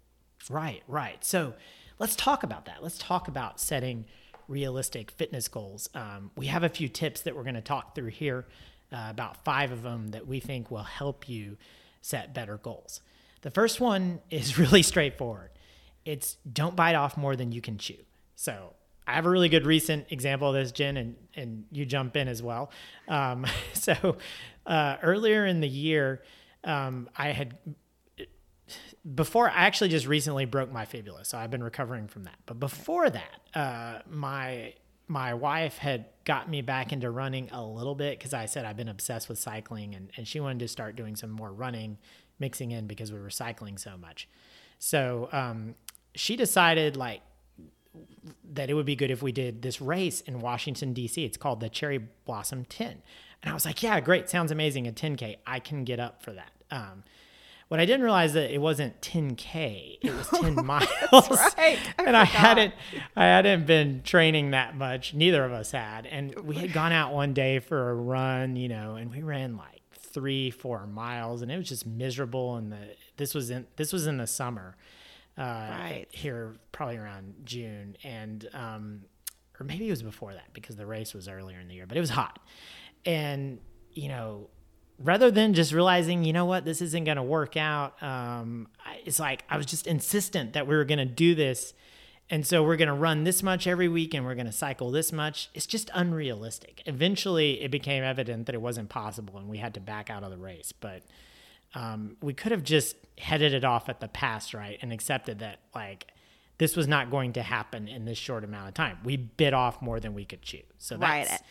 Right, 0.50 0.84
right. 0.88 1.24
So 1.26 1.54
let's 2.00 2.16
talk 2.16 2.44
about 2.44 2.66
that. 2.66 2.82
Let's 2.82 2.98
talk 2.98 3.28
about 3.28 3.60
setting 3.60 4.06
realistic 4.48 5.12
fitness 5.12 5.48
goals. 5.48 5.90
Um, 5.94 6.32
we 6.38 6.46
have 6.46 6.64
a 6.64 6.70
few 6.70 6.88
tips 6.88 7.22
that 7.22 7.36
we're 7.36 7.44
going 7.44 7.56
to 7.56 7.62
talk 7.62 7.96
through 7.96 8.12
here, 8.12 8.46
uh, 8.94 9.08
about 9.10 9.44
five 9.44 9.72
of 9.72 9.84
them 9.84 10.12
that 10.12 10.28
we 10.28 10.40
think 10.40 10.72
will 10.72 10.84
help 10.84 11.28
you 11.28 11.58
set 12.02 12.34
better 12.34 12.58
goals. 12.58 13.02
The 13.42 13.52
first 13.52 13.82
one 13.82 14.22
is 14.30 14.58
really 14.60 14.84
straightforward 14.84 15.50
it's 16.08 16.38
don't 16.52 16.76
bite 16.76 16.96
off 16.96 17.18
more 17.18 17.36
than 17.36 17.52
you 17.52 17.60
can 17.62 17.78
chew. 17.78 17.98
So 18.36 18.74
I 19.08 19.14
have 19.14 19.26
a 19.26 19.30
really 19.30 19.50
good 19.50 19.66
recent 19.66 20.08
example 20.12 20.50
of 20.50 20.56
this, 20.56 20.72
Jen, 20.74 20.98
and, 20.98 21.16
and 21.34 21.64
you 21.72 21.86
jump 21.86 22.18
in 22.18 22.28
as 22.28 22.44
well. 22.44 22.72
Um, 23.08 23.46
so 23.74 24.18
uh, 24.66 24.98
earlier 25.02 25.46
in 25.46 25.62
the 25.62 25.68
year, 25.68 26.22
um, 26.64 27.10
I 27.16 27.32
had 27.32 27.58
before 29.16 29.50
I 29.50 29.66
actually 29.66 29.90
just 29.90 30.06
recently 30.06 30.44
broke 30.44 30.72
my 30.72 30.84
fibula, 30.84 31.24
so 31.24 31.38
I've 31.38 31.50
been 31.50 31.64
recovering 31.64 32.08
from 32.08 32.26
that. 32.26 32.36
But 32.46 32.60
before 32.60 33.10
that, 33.10 33.42
uh, 33.54 34.00
my 34.10 34.74
my 35.08 35.34
wife 35.34 35.78
had 35.78 36.08
got 36.26 36.50
me 36.50 36.62
back 36.62 36.92
into 36.92 37.10
running 37.10 37.50
a 37.52 37.66
little 37.66 37.96
bit 37.96 38.20
because 38.20 38.34
I 38.34 38.46
said 38.46 38.66
I've 38.66 38.76
been 38.76 38.90
obsessed 38.90 39.30
with 39.30 39.40
cycling, 39.40 39.96
and, 39.96 40.12
and 40.18 40.28
she 40.28 40.42
wanted 40.42 40.60
to 40.60 40.68
start 40.68 40.98
doing 40.98 41.16
some 41.16 41.30
more 41.30 41.52
running, 41.52 41.98
mixing 42.40 42.72
in 42.72 42.88
because 42.88 43.14
we 43.14 43.20
were 43.20 43.30
cycling 43.30 43.78
so 43.78 43.98
much. 43.98 44.28
So 44.80 45.30
um, 45.32 45.76
she 46.14 46.36
decided 46.36 46.98
like 46.98 47.22
that 48.54 48.70
it 48.70 48.74
would 48.74 48.86
be 48.86 48.96
good 48.96 49.12
if 49.12 49.22
we 49.22 49.32
did 49.32 49.62
this 49.62 49.82
race 49.82 50.22
in 50.22 50.40
Washington 50.40 50.94
D.C. 50.94 51.24
It's 51.24 51.38
called 51.38 51.60
the 51.60 51.70
Cherry 51.70 52.00
Blossom 52.26 52.66
10, 52.66 53.02
and 53.42 53.52
I 53.52 53.54
was 53.54 53.66
like, 53.66 53.84
yeah, 53.84 54.00
great, 54.00 54.30
sounds 54.30 54.52
amazing. 54.52 54.88
A 54.88 54.92
10k, 54.92 55.38
I 55.46 55.60
can 55.60 55.84
get 55.84 56.00
up 56.00 56.24
for 56.24 56.32
that. 56.32 56.52
Um, 56.72 57.04
what 57.68 57.82
I 57.82 57.86
didn't 57.86 58.04
realize 58.04 58.34
that 58.34 58.54
it 58.54 58.60
wasn't 58.60 59.02
10k; 59.02 60.00
it 60.02 60.14
was 60.14 60.28
10 60.30 60.56
miles. 60.66 60.88
right. 61.12 61.80
I 62.00 62.04
and 62.06 62.16
I 62.16 62.24
hadn't, 62.24 62.74
I 63.16 63.26
hadn't 63.26 63.66
been 63.66 64.04
training 64.04 64.52
that 64.52 64.76
much. 64.76 65.14
Neither 65.14 65.44
of 65.44 65.52
us 65.52 65.72
had, 65.72 66.06
and 66.06 66.34
we 66.40 66.56
had 66.56 66.72
gone 66.72 66.92
out 66.94 67.14
one 67.14 67.34
day 67.34 67.60
for 67.60 67.90
a 67.90 67.96
run, 67.96 68.56
you 68.56 68.70
know, 68.70 68.96
and 68.96 69.12
we 69.12 69.22
ran 69.22 69.58
like 69.58 69.82
three, 69.92 70.50
four 70.50 70.88
miles, 70.88 71.42
and 71.42 71.52
it 71.52 71.58
was 71.58 71.68
just 71.68 71.86
miserable. 71.86 72.56
And 72.56 72.72
the 72.72 72.96
this 73.18 73.34
was 73.34 73.50
in 73.50 73.68
this 73.76 73.92
was 73.92 74.08
in 74.08 74.18
the 74.18 74.28
summer, 74.28 74.78
uh, 75.38 75.42
Right. 75.42 76.06
here 76.12 76.56
probably 76.72 76.98
around 76.98 77.34
June, 77.46 77.96
and 78.04 78.48
um, 78.54 79.02
or 79.60 79.66
maybe 79.66 79.88
it 79.88 79.92
was 79.92 80.04
before 80.04 80.34
that 80.34 80.54
because 80.54 80.76
the 80.76 80.86
race 80.86 81.14
was 81.14 81.28
earlier 81.28 81.60
in 81.60 81.68
the 81.68 81.76
year, 81.76 81.86
but 81.88 81.98
it 81.98 82.02
was 82.02 82.10
hot, 82.12 82.40
and 83.06 83.60
you 83.94 84.10
know 84.10 84.50
rather 85.00 85.30
than 85.30 85.54
just 85.54 85.74
realizing, 85.74 86.24
you 86.24 86.34
know 86.34 86.46
what, 86.46 86.66
this 86.66 86.82
isn't 86.82 87.04
going 87.04 87.18
to 87.18 87.22
work 87.24 87.56
out, 87.56 88.02
um, 88.02 88.68
I- 88.84 89.00
it's 89.06 89.20
like 89.20 89.44
I 89.48 89.56
was 89.58 89.68
just 89.68 89.86
insistent 89.86 90.54
that 90.54 90.66
we 90.66 90.76
were 90.76 90.86
going 90.86 90.98
to 90.98 91.06
do 91.06 91.36
this. 91.36 91.74
And 92.32 92.46
so 92.46 92.62
we're 92.64 92.78
going 92.78 92.88
to 92.90 92.94
run 92.96 93.24
this 93.24 93.42
much 93.44 93.68
every 93.68 93.88
week 93.88 94.14
and 94.16 94.26
we're 94.26 94.34
going 94.36 94.48
to 94.48 94.52
cycle 94.52 94.90
this 94.92 95.14
much. 95.14 95.50
It's 95.54 95.68
just 95.68 95.90
unrealistic. 95.94 96.82
Eventually, 96.88 97.62
it 97.62 97.70
became 97.72 98.04
evident 98.04 98.48
that 98.48 98.56
it 98.56 98.62
wasn't 98.62 98.90
possible 98.90 99.38
and 99.38 99.48
we 99.48 99.60
had 99.60 99.76
to 99.76 99.80
back 99.80 100.10
out 100.10 100.24
of 100.24 100.32
the 100.32 100.38
race. 100.38 100.72
But 100.74 101.04
um, 101.78 102.18
we 102.22 102.34
could 102.34 102.52
have 102.52 102.64
just 102.64 102.96
headed 103.18 103.54
it 103.54 103.64
off 103.64 103.88
at 103.90 104.00
the 104.00 104.08
pass, 104.08 104.54
right? 104.54 104.78
And 104.82 104.92
accepted 104.92 105.40
that, 105.40 105.60
like, 105.76 106.08
this 106.58 106.76
was 106.76 106.88
not 106.88 107.12
going 107.12 107.34
to 107.34 107.44
happen 107.44 107.88
in 107.88 108.06
this 108.06 108.18
short 108.18 108.44
amount 108.44 108.68
of 108.70 108.74
time. 108.74 108.98
We 109.04 109.16
bit 109.18 109.54
off 109.54 109.82
more 109.82 110.00
than 110.00 110.14
we 110.14 110.26
could 110.26 110.42
chew. 110.42 110.62
So 110.80 110.98
that's, 110.98 111.02
Right. 111.10 111.28
that's, 111.28 111.44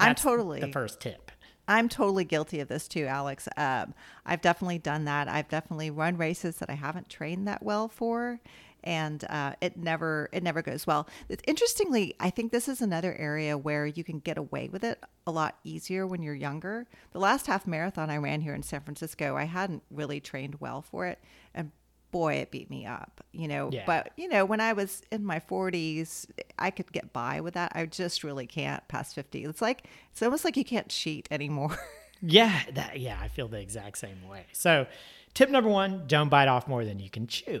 I'm 0.00 0.08
that's 0.08 0.22
totally- 0.22 0.60
the 0.60 0.72
first 0.72 1.00
tip. 1.00 1.30
I'm 1.68 1.88
totally 1.88 2.24
guilty 2.24 2.60
of 2.60 2.68
this 2.68 2.86
too, 2.86 3.06
Alex. 3.06 3.48
Um, 3.56 3.92
I've 4.24 4.40
definitely 4.40 4.78
done 4.78 5.04
that. 5.06 5.28
I've 5.28 5.48
definitely 5.48 5.90
run 5.90 6.16
races 6.16 6.56
that 6.58 6.70
I 6.70 6.74
haven't 6.74 7.08
trained 7.08 7.48
that 7.48 7.60
well 7.62 7.88
for, 7.88 8.38
and 8.84 9.24
uh, 9.28 9.54
it 9.60 9.76
never 9.76 10.28
it 10.32 10.42
never 10.42 10.62
goes 10.62 10.86
well. 10.86 11.08
It's, 11.28 11.42
interestingly, 11.46 12.14
I 12.20 12.30
think 12.30 12.52
this 12.52 12.68
is 12.68 12.80
another 12.80 13.14
area 13.18 13.56
where 13.58 13.86
you 13.86 14.04
can 14.04 14.18
get 14.20 14.38
away 14.38 14.68
with 14.68 14.84
it 14.84 15.02
a 15.26 15.30
lot 15.30 15.58
easier 15.64 16.06
when 16.06 16.22
you're 16.22 16.34
younger. 16.34 16.86
The 17.12 17.18
last 17.20 17.46
half 17.46 17.66
marathon 17.66 18.10
I 18.10 18.16
ran 18.18 18.40
here 18.40 18.54
in 18.54 18.62
San 18.62 18.82
Francisco, 18.82 19.36
I 19.36 19.44
hadn't 19.44 19.82
really 19.90 20.20
trained 20.20 20.60
well 20.60 20.82
for 20.82 21.06
it, 21.06 21.18
and 21.54 21.72
boy, 22.12 22.34
it 22.34 22.50
beat 22.50 22.70
me 22.70 22.86
up. 22.86 23.20
You 23.32 23.48
know, 23.48 23.68
Yeah. 23.72 23.82
but 23.86 24.10
you 24.16 24.28
know, 24.28 24.44
when 24.44 24.60
I 24.60 24.72
was 24.72 25.02
in 25.10 25.24
my 25.24 25.40
40s, 25.40 26.26
I 26.58 26.70
could 26.70 26.90
get 26.92 27.12
by 27.12 27.40
with 27.40 27.54
that. 27.54 27.72
I 27.74 27.84
just 27.86 28.22
really 28.24 28.46
can't 28.46 28.86
past 28.88 29.14
50. 29.14 29.44
It's 29.44 29.60
like 29.60 29.86
it's 30.12 30.22
almost 30.22 30.44
like 30.44 30.56
you 30.56 30.64
can't 30.64 30.88
cheat 30.88 31.26
anymore. 31.30 31.76
Yeah, 32.22 32.58
that 32.72 32.98
yeah, 32.98 33.18
I 33.20 33.28
feel 33.28 33.46
the 33.46 33.60
exact 33.60 33.98
same 33.98 34.26
way. 34.26 34.46
So, 34.52 34.86
tip 35.34 35.50
number 35.50 35.68
1, 35.68 36.04
don't 36.06 36.30
bite 36.30 36.48
off 36.48 36.66
more 36.66 36.82
than 36.82 36.98
you 36.98 37.10
can 37.10 37.26
chew. 37.26 37.60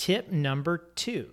Tip 0.00 0.32
number 0.32 0.78
2. 0.94 1.28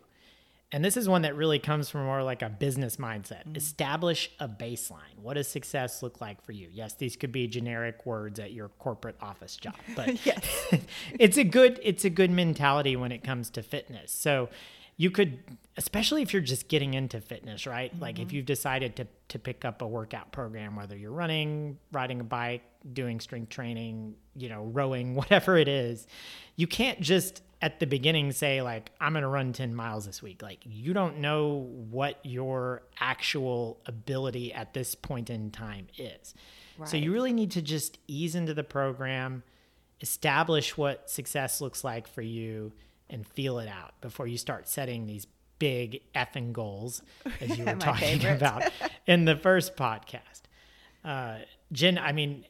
And 0.74 0.84
this 0.84 0.98
is 0.98 1.08
one 1.08 1.22
that 1.22 1.38
really 1.38 1.58
comes 1.58 1.90
from 1.90 2.04
more 2.04 2.22
like 2.22 2.42
a 2.42 2.50
business 2.50 2.98
mindset. 2.98 3.46
Mm-hmm. 3.46 3.56
Establish 3.56 4.30
a 4.42 4.50
baseline. 4.50 5.18
What 5.22 5.36
does 5.36 5.48
success 5.48 6.04
look 6.04 6.20
like 6.20 6.44
for 6.44 6.52
you? 6.52 6.68
Yes, 6.70 6.92
these 6.92 7.16
could 7.16 7.32
be 7.32 7.48
generic 7.48 8.06
words 8.06 8.42
at 8.42 8.52
your 8.52 8.68
corporate 8.68 9.16
office 9.22 9.56
job, 9.56 9.76
but 9.96 10.26
Yes. 10.26 10.44
it's 11.18 11.38
a 11.38 11.46
good 11.46 11.80
it's 11.82 12.04
a 12.04 12.10
good 12.10 12.30
mentality 12.30 12.98
when 12.98 13.14
it 13.14 13.24
comes 13.24 13.50
to 13.52 13.64
fitness. 13.64 14.12
So 14.12 14.50
you 14.98 15.12
could 15.12 15.40
especially 15.78 16.22
if 16.22 16.34
you're 16.34 16.42
just 16.42 16.68
getting 16.68 16.94
into 16.94 17.22
fitness, 17.22 17.66
right? 17.66 17.98
Like 18.02 18.20
if 18.20 18.28
mm-hmm. 18.28 18.36
you've 18.36 18.46
decided 18.48 18.98
to 18.98 19.08
to 19.30 19.40
pick 19.40 19.64
up 19.64 19.82
a 19.82 19.88
workout 19.88 20.34
program 20.34 20.76
whether 20.76 20.98
you're 20.98 21.14
running, 21.14 21.78
riding 21.94 22.20
a 22.20 22.26
bike, 22.26 22.64
doing 22.92 23.22
strength 23.22 23.48
training, 23.48 24.16
you 24.36 24.50
know, 24.50 24.66
rowing, 24.66 25.16
whatever 25.22 25.56
it 25.56 25.70
is, 25.70 26.06
you 26.58 26.68
can't 26.68 27.00
just 27.00 27.44
at 27.62 27.80
the 27.80 27.88
beginning 27.88 28.32
say 28.32 28.62
like 28.62 28.92
I'm 29.02 29.14
going 29.14 29.24
to 29.24 29.28
run 29.28 29.54
10 29.54 29.74
miles 29.74 30.06
this 30.06 30.22
week. 30.22 30.42
Like 30.42 30.60
you 30.64 30.94
don't 30.94 31.18
know 31.20 31.68
what 31.90 32.20
your 32.24 32.84
actual 33.00 33.80
ability 33.86 34.54
at 34.54 34.74
this 34.74 34.96
point 34.96 35.30
in 35.30 35.52
time 35.52 35.88
is. 35.98 36.34
So 36.86 36.96
you 36.96 37.12
really 37.12 37.34
need 37.34 37.52
to 37.52 37.62
just 37.64 37.98
ease 38.08 38.36
into 38.36 38.54
the 38.54 38.64
program, 38.64 39.42
establish 40.00 40.78
what 40.78 41.10
success 41.10 41.60
looks 41.60 41.84
like 41.84 42.08
for 42.08 42.22
you 42.22 42.72
and 43.10 43.26
feel 43.26 43.58
it 43.58 43.68
out 43.68 44.00
before 44.00 44.28
you 44.28 44.38
start 44.38 44.68
setting 44.68 45.08
these 45.08 45.26
big 45.58 46.02
effing 46.14 46.54
goals 46.54 47.02
as 47.42 47.58
you 47.58 47.66
were 47.66 47.74
talking 47.74 48.20
favorite. 48.20 48.36
about 48.36 48.64
in 49.08 49.26
the 49.26 49.36
first 49.36 49.76
podcast. 49.76 50.42
Uh, 51.04 51.38
Jen, 51.72 51.98
I 51.98 52.12
mean, 52.12 52.46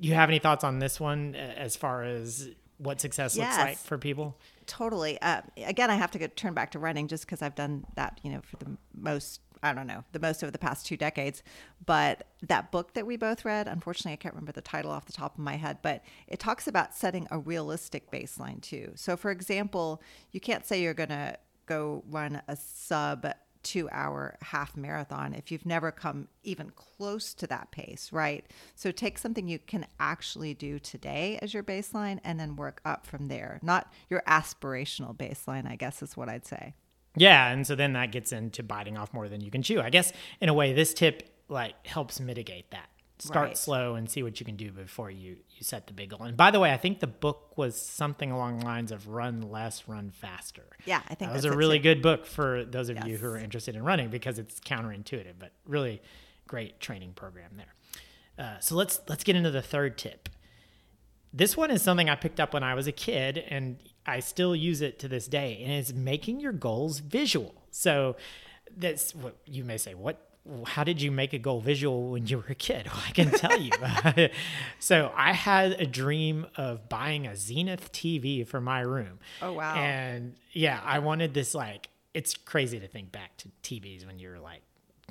you 0.00 0.14
have 0.14 0.28
any 0.30 0.40
thoughts 0.40 0.64
on 0.64 0.80
this 0.80 0.98
one 0.98 1.36
as 1.36 1.76
far 1.76 2.02
as 2.02 2.48
what 2.80 3.00
success 3.00 3.36
looks 3.36 3.56
like 3.56 3.78
for 3.78 3.98
people? 3.98 4.36
totally. 4.70 5.20
Uh, 5.20 5.42
again, 5.56 5.90
I 5.90 5.96
have 5.96 6.12
to 6.12 6.18
go, 6.18 6.28
turn 6.28 6.54
back 6.54 6.70
to 6.70 6.78
running 6.78 7.08
just 7.08 7.26
because 7.26 7.42
I've 7.42 7.56
done 7.56 7.84
that, 7.96 8.20
you 8.22 8.30
know, 8.30 8.40
for 8.40 8.56
the 8.56 8.76
most, 8.94 9.40
I 9.64 9.74
don't 9.74 9.88
know, 9.88 10.04
the 10.12 10.20
most 10.20 10.44
over 10.44 10.52
the 10.52 10.58
past 10.58 10.86
two 10.86 10.96
decades. 10.96 11.42
But 11.84 12.28
that 12.42 12.70
book 12.70 12.94
that 12.94 13.04
we 13.04 13.16
both 13.16 13.44
read, 13.44 13.66
unfortunately, 13.66 14.12
I 14.12 14.16
can't 14.16 14.34
remember 14.34 14.52
the 14.52 14.60
title 14.60 14.92
off 14.92 15.06
the 15.06 15.12
top 15.12 15.34
of 15.34 15.40
my 15.40 15.56
head, 15.56 15.78
but 15.82 16.04
it 16.28 16.38
talks 16.38 16.68
about 16.68 16.94
setting 16.94 17.26
a 17.32 17.38
realistic 17.38 18.12
baseline 18.12 18.62
too. 18.62 18.92
So, 18.94 19.16
for 19.16 19.32
example, 19.32 20.00
you 20.30 20.40
can't 20.40 20.64
say 20.64 20.80
you're 20.80 20.94
going 20.94 21.08
to 21.08 21.36
go 21.66 22.04
run 22.08 22.40
a 22.46 22.56
sub 22.56 23.26
two 23.62 23.88
hour 23.90 24.36
half 24.42 24.76
marathon 24.76 25.34
if 25.34 25.50
you've 25.50 25.66
never 25.66 25.90
come 25.90 26.28
even 26.42 26.70
close 26.70 27.34
to 27.34 27.46
that 27.46 27.70
pace, 27.70 28.10
right? 28.12 28.46
So 28.74 28.90
take 28.90 29.18
something 29.18 29.48
you 29.48 29.58
can 29.58 29.86
actually 29.98 30.54
do 30.54 30.78
today 30.78 31.38
as 31.42 31.52
your 31.52 31.62
baseline 31.62 32.20
and 32.24 32.38
then 32.38 32.56
work 32.56 32.80
up 32.84 33.06
from 33.06 33.28
there. 33.28 33.58
Not 33.62 33.92
your 34.08 34.22
aspirational 34.26 35.16
baseline, 35.16 35.70
I 35.70 35.76
guess 35.76 36.02
is 36.02 36.16
what 36.16 36.28
I'd 36.28 36.46
say. 36.46 36.74
Yeah, 37.16 37.50
and 37.50 37.66
so 37.66 37.74
then 37.74 37.94
that 37.94 38.12
gets 38.12 38.32
into 38.32 38.62
biting 38.62 38.96
off 38.96 39.12
more 39.12 39.28
than 39.28 39.40
you 39.40 39.50
can 39.50 39.62
chew. 39.62 39.80
I 39.80 39.90
guess 39.90 40.12
in 40.40 40.48
a 40.48 40.54
way, 40.54 40.72
this 40.72 40.94
tip 40.94 41.28
like 41.48 41.86
helps 41.86 42.20
mitigate 42.20 42.70
that. 42.70 42.88
Start 43.22 43.48
Right. 43.48 43.56
slow 43.56 43.94
and 43.96 44.10
see 44.10 44.22
what 44.22 44.40
you 44.40 44.46
can 44.46 44.56
do 44.56 44.70
before 44.72 45.10
you 45.10 45.36
you 45.50 45.62
set 45.62 45.86
the 45.86 45.92
big 45.92 46.10
goal. 46.10 46.22
And 46.22 46.36
by 46.36 46.50
the 46.50 46.58
way, 46.60 46.72
I 46.72 46.76
think 46.78 47.00
the 47.00 47.06
book 47.06 47.56
was 47.58 47.80
something 47.80 48.30
along 48.30 48.60
the 48.60 48.64
lines 48.64 48.90
of 48.92 49.08
"Run 49.08 49.42
less, 49.42 49.86
run 49.86 50.10
faster." 50.10 50.64
Yeah, 50.86 51.02
I 51.08 51.14
think 51.14 51.30
that 51.30 51.34
was 51.34 51.44
a 51.44 51.52
really 51.56 51.78
too. 51.78 51.82
good 51.82 52.02
book 52.02 52.24
for 52.26 52.64
those 52.64 52.88
of 52.88 53.06
you 53.06 53.16
who 53.18 53.26
are 53.28 53.36
interested 53.38 53.76
in 53.76 53.82
running 53.82 54.08
because 54.08 54.38
it's 54.38 54.58
counterintuitive, 54.60 55.34
but 55.38 55.52
really 55.66 56.00
great 56.46 56.80
training 56.80 57.12
program 57.12 57.52
there. 57.56 57.74
Uh, 58.38 58.58
so 58.60 58.74
let's 58.74 59.00
let's 59.08 59.22
get 59.24 59.36
into 59.36 59.50
the 59.50 59.62
third 59.62 59.98
tip. 59.98 60.28
This 61.32 61.56
one 61.56 61.70
is 61.70 61.82
something 61.82 62.08
I 62.08 62.16
picked 62.16 62.40
up 62.40 62.54
when 62.54 62.62
I 62.64 62.74
was 62.74 62.86
a 62.86 62.92
kid, 62.92 63.38
and 63.38 63.78
I 64.06 64.20
still 64.20 64.56
use 64.56 64.80
it 64.80 64.98
to 65.00 65.08
this 65.08 65.28
day. 65.28 65.60
And 65.62 65.72
it's 65.72 65.92
making 65.92 66.40
your 66.40 66.52
goals 66.52 66.98
visual. 67.00 67.54
So 67.70 68.16
that's 68.76 69.14
what 69.14 69.36
you 69.46 69.62
may 69.62 69.76
say. 69.76 69.94
What? 69.94 70.26
How 70.64 70.84
did 70.84 71.02
you 71.02 71.10
make 71.10 71.32
a 71.32 71.38
goal 71.38 71.60
visual 71.60 72.10
when 72.10 72.26
you 72.26 72.38
were 72.38 72.46
a 72.48 72.54
kid? 72.54 72.86
Well, 72.90 73.02
I 73.06 73.10
can 73.12 73.30
tell 73.30 73.60
you. 73.60 73.72
so 74.78 75.12
I 75.14 75.32
had 75.32 75.72
a 75.72 75.86
dream 75.86 76.46
of 76.56 76.88
buying 76.88 77.26
a 77.26 77.36
Zenith 77.36 77.92
TV 77.92 78.46
for 78.46 78.60
my 78.60 78.80
room. 78.80 79.18
Oh, 79.42 79.52
wow. 79.52 79.76
And 79.76 80.34
yeah, 80.52 80.80
I 80.84 80.98
wanted 81.00 81.34
this 81.34 81.54
like. 81.54 81.88
It's 82.12 82.34
crazy 82.34 82.80
to 82.80 82.88
think 82.88 83.12
back 83.12 83.36
to 83.36 83.48
TVs 83.62 84.04
when 84.04 84.18
you're 84.18 84.40
like 84.40 84.62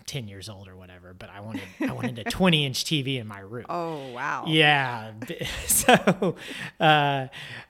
10 0.06 0.28
years 0.28 0.50
old 0.50 0.68
or 0.68 0.76
whatever, 0.76 1.14
but 1.14 1.30
I 1.30 1.40
wanted 1.40 1.64
I 1.80 1.94
wanted 1.94 2.20
a 2.20 2.24
20 2.30 2.66
inch 2.66 2.84
TV 2.84 3.20
in 3.20 3.28
my 3.28 3.40
room. 3.40 3.66
Oh, 3.70 4.12
wow. 4.12 4.44
Yeah. 4.48 5.12
So 5.68 6.36
uh, 6.80 7.28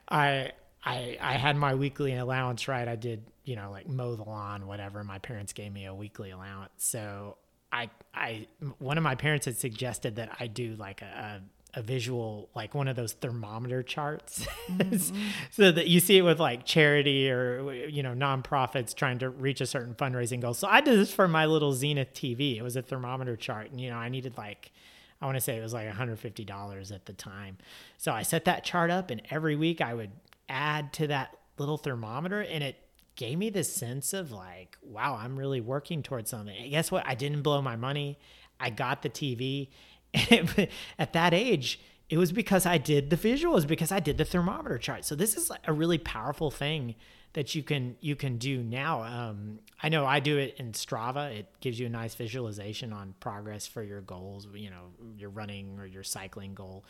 I 0.08 0.52
I 0.84 1.18
I 1.20 1.32
had 1.34 1.56
my 1.56 1.74
weekly 1.76 2.16
allowance 2.16 2.66
right. 2.66 2.88
I 2.88 2.96
did 2.96 3.22
you 3.44 3.56
know, 3.56 3.70
like 3.70 3.88
mow 3.88 4.14
the 4.14 4.22
lawn, 4.22 4.66
whatever. 4.66 5.02
My 5.02 5.18
parents 5.18 5.52
gave 5.52 5.72
me 5.72 5.86
a 5.86 5.94
weekly 5.94 6.30
allowance. 6.30 6.70
So 6.76 7.36
I, 7.72 7.90
I, 8.14 8.46
one 8.78 8.98
of 8.98 9.04
my 9.04 9.14
parents 9.14 9.46
had 9.46 9.56
suggested 9.56 10.16
that 10.16 10.36
I 10.40 10.46
do 10.46 10.74
like 10.76 11.02
a, 11.02 11.40
a, 11.74 11.80
a 11.80 11.82
visual, 11.82 12.48
like 12.54 12.74
one 12.74 12.88
of 12.88 12.96
those 12.96 13.12
thermometer 13.12 13.82
charts, 13.82 14.46
mm-hmm. 14.68 15.20
so 15.50 15.70
that 15.70 15.86
you 15.86 16.00
see 16.00 16.18
it 16.18 16.22
with 16.22 16.40
like 16.40 16.64
charity 16.64 17.30
or 17.30 17.72
you 17.86 18.02
know 18.02 18.12
nonprofits 18.12 18.94
trying 18.94 19.18
to 19.20 19.30
reach 19.30 19.60
a 19.60 19.66
certain 19.66 19.94
fundraising 19.94 20.40
goal. 20.40 20.54
So 20.54 20.66
I 20.68 20.80
did 20.80 20.98
this 20.98 21.12
for 21.12 21.28
my 21.28 21.46
little 21.46 21.72
Zenith 21.72 22.12
TV. 22.12 22.56
It 22.56 22.62
was 22.62 22.76
a 22.76 22.82
thermometer 22.82 23.36
chart, 23.36 23.70
and 23.70 23.80
you 23.80 23.90
know 23.90 23.96
I 23.96 24.08
needed 24.08 24.36
like. 24.36 24.72
I 25.22 25.26
want 25.26 25.36
to 25.36 25.42
say 25.42 25.58
it 25.58 25.60
was 25.60 25.74
like 25.74 25.86
$150 25.86 26.94
at 26.94 27.04
the 27.04 27.12
time. 27.12 27.58
So 27.98 28.10
I 28.10 28.22
set 28.22 28.46
that 28.46 28.64
chart 28.64 28.90
up, 28.90 29.10
and 29.10 29.20
every 29.28 29.54
week 29.54 29.82
I 29.82 29.92
would 29.92 30.12
add 30.48 30.94
to 30.94 31.08
that 31.08 31.36
little 31.58 31.76
thermometer, 31.76 32.40
and 32.40 32.64
it 32.64 32.76
gave 33.16 33.38
me 33.38 33.50
this 33.50 33.72
sense 33.72 34.12
of 34.12 34.32
like, 34.32 34.76
wow, 34.82 35.18
I'm 35.20 35.38
really 35.38 35.60
working 35.60 36.02
towards 36.02 36.30
something. 36.30 36.56
And 36.56 36.70
guess 36.70 36.90
what? 36.90 37.06
I 37.06 37.14
didn't 37.14 37.42
blow 37.42 37.60
my 37.62 37.76
money. 37.76 38.18
I 38.58 38.70
got 38.70 39.02
the 39.02 39.10
TV. 39.10 39.68
At 40.98 41.12
that 41.12 41.34
age, 41.34 41.80
it 42.08 42.18
was 42.18 42.32
because 42.32 42.66
I 42.66 42.78
did 42.78 43.10
the 43.10 43.16
visuals, 43.16 43.66
because 43.66 43.92
I 43.92 44.00
did 44.00 44.18
the 44.18 44.24
thermometer 44.24 44.78
chart. 44.78 45.04
So 45.04 45.14
this 45.14 45.36
is 45.36 45.50
a 45.64 45.72
really 45.72 45.98
powerful 45.98 46.50
thing 46.50 46.96
that 47.34 47.54
you 47.54 47.62
can 47.62 47.96
you 48.00 48.16
can 48.16 48.38
do 48.38 48.62
now. 48.62 49.02
Um, 49.02 49.60
I 49.82 49.88
know 49.88 50.04
I 50.04 50.18
do 50.18 50.36
it 50.36 50.56
in 50.58 50.72
Strava. 50.72 51.32
It 51.32 51.46
gives 51.60 51.78
you 51.78 51.86
a 51.86 51.90
nice 51.90 52.14
visualization 52.14 52.92
on 52.92 53.14
progress 53.20 53.66
for 53.66 53.82
your 53.84 54.00
goals. 54.00 54.48
You 54.52 54.70
know, 54.70 54.90
your 55.16 55.30
running 55.30 55.78
or 55.78 55.86
your 55.86 56.02
cycling 56.02 56.54
goal. 56.54 56.84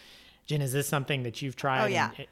Jen, 0.46 0.62
is 0.62 0.72
this 0.72 0.88
something 0.88 1.22
that 1.24 1.42
you've 1.42 1.56
tried? 1.56 1.84
Oh 1.84 1.86
yeah. 1.86 2.10
And, 2.16 2.26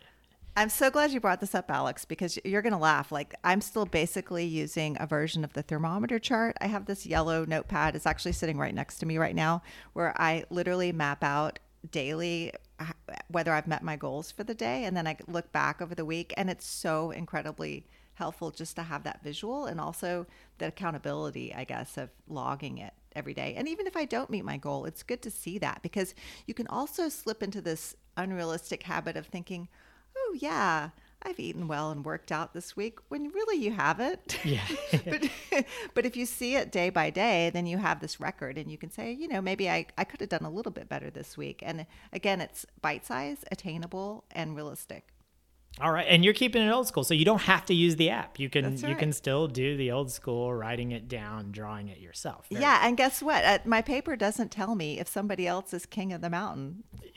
I'm 0.59 0.71
so 0.71 0.91
glad 0.91 1.13
you 1.13 1.21
brought 1.21 1.39
this 1.39 1.55
up, 1.55 1.71
Alex, 1.71 2.05
because 2.05 2.37
you're 2.45 2.63
going 2.63 2.73
to 2.73 2.81
laugh. 2.81 3.13
Like, 3.13 3.33
I'm 3.45 3.61
still 3.61 3.87
basically 3.87 4.45
using 4.45 4.97
a 4.99 5.07
version 5.07 5.45
of 5.45 5.53
the 5.53 5.63
thermometer 5.63 6.19
chart. 6.19 6.57
I 6.61 6.67
have 6.67 6.87
this 6.87 7.07
yellow 7.07 7.45
notepad. 7.45 7.95
It's 7.95 8.07
actually 8.07 8.33
sitting 8.33 8.59
right 8.59 8.75
next 8.75 8.99
to 8.99 9.07
me 9.07 9.19
right 9.19 9.37
now, 9.37 9.63
where 9.93 10.21
I 10.21 10.47
literally 10.51 10.91
map 10.91 11.23
out 11.23 11.61
daily 11.93 12.53
uh, 12.81 12.87
whether 13.29 13.53
I've 13.53 13.69
met 13.69 13.85
my 13.85 13.95
goals 13.95 14.33
for 14.33 14.43
the 14.43 14.53
day. 14.53 14.83
And 14.83 14.97
then 14.97 15.07
I 15.07 15.17
look 15.29 15.53
back 15.53 15.81
over 15.81 15.95
the 15.95 16.05
week. 16.05 16.35
And 16.37 16.51
it's 16.51 16.67
so 16.67 17.13
incredibly 17.13 17.87
helpful 18.15 18.51
just 18.51 18.75
to 18.75 18.83
have 18.83 19.05
that 19.05 19.23
visual 19.23 19.67
and 19.67 19.81
also 19.81 20.27
the 20.59 20.67
accountability, 20.67 21.55
I 21.55 21.63
guess, 21.63 21.97
of 21.97 22.11
logging 22.27 22.79
it 22.79 22.95
every 23.15 23.33
day. 23.33 23.55
And 23.57 23.69
even 23.69 23.87
if 23.87 23.97
I 23.97 24.07
don't 24.07 24.29
meet 24.29 24.45
my 24.45 24.57
goal, 24.57 24.87
it's 24.87 25.05
good 25.05 25.23
to 25.23 25.31
see 25.31 25.59
that 25.59 25.83
because 25.85 26.17
you 26.49 26.55
can 26.55 26.67
also 26.67 27.09
slip 27.09 27.45
into 27.45 27.61
this 27.61 27.95
unrealistic 28.17 28.83
habit 28.83 29.17
of 29.17 29.27
thinking, 29.27 29.69
oh, 30.29 30.35
yeah, 30.39 30.91
I've 31.23 31.41
eaten 31.41 31.69
well 31.69 31.91
and 31.91 32.05
worked 32.05 32.31
out 32.31 32.55
this 32.55 32.77
week 32.77 32.99
when 33.09 33.29
really 33.31 33.63
you 33.63 33.73
haven't. 33.73 34.39
Yeah. 34.45 34.67
but, 35.05 35.29
but 35.95 36.07
if 36.07 36.17
you 36.17 36.27
see 36.27 36.55
it 36.55 36.71
day 36.71 36.91
by 36.91 37.11
day, 37.11 37.51
then 37.53 37.67
you 37.67 37.79
have 37.79 38.01
this 38.01 38.21
record 38.21 38.57
and 38.57 38.71
you 38.71 38.79
can 38.79 38.91
say, 38.91 39.13
you 39.13 39.29
know, 39.29 39.41
maybe 39.41 39.69
I, 39.69 39.87
I 39.97 40.05
could 40.05 40.21
have 40.21 40.29
done 40.29 40.45
a 40.45 40.51
little 40.51 40.73
bit 40.73 40.89
better 40.89 41.11
this 41.11 41.37
week. 41.37 41.63
And 41.65 41.87
again, 42.13 42.41
it's 42.41 42.67
bite 42.81 43.05
size, 43.05 43.39
attainable, 43.51 44.25
and 44.31 44.55
realistic. 44.55 45.09
All 45.81 45.93
right, 45.93 46.07
and 46.09 46.25
you're 46.25 46.35
keeping 46.35 46.63
it 46.63 46.71
old 46.71 46.89
school, 46.89 47.05
so 47.05 47.15
you 47.15 47.25
don't 47.25 47.43
have 47.43 47.65
to 47.67 47.75
use 47.75 47.97
the 47.97 48.11
app. 48.11 48.39
You 48.39 48.51
can 48.51 48.77
right. 48.77 48.89
you 48.89 48.97
can 48.97 49.13
still 49.13 49.47
do 49.47 49.77
the 49.77 49.93
old 49.93 50.11
school, 50.11 50.53
writing 50.53 50.93
it 50.93 51.09
down, 51.09 51.53
drawing 51.53 51.89
it 51.89 51.99
yourself. 51.99 52.47
Very 52.51 52.63
yeah, 52.63 52.81
and 52.87 52.97
guess 52.97 53.23
what? 53.23 53.45
Uh, 53.45 53.59
my 53.65 53.83
paper 53.83 54.17
doesn't 54.17 54.51
tell 54.51 54.75
me 54.75 54.99
if 54.99 55.09
somebody 55.09 55.47
else 55.47 55.73
is 55.73 55.87
king 55.87 56.13
of 56.13 56.21
the 56.21 56.31
mountain. 56.31 56.83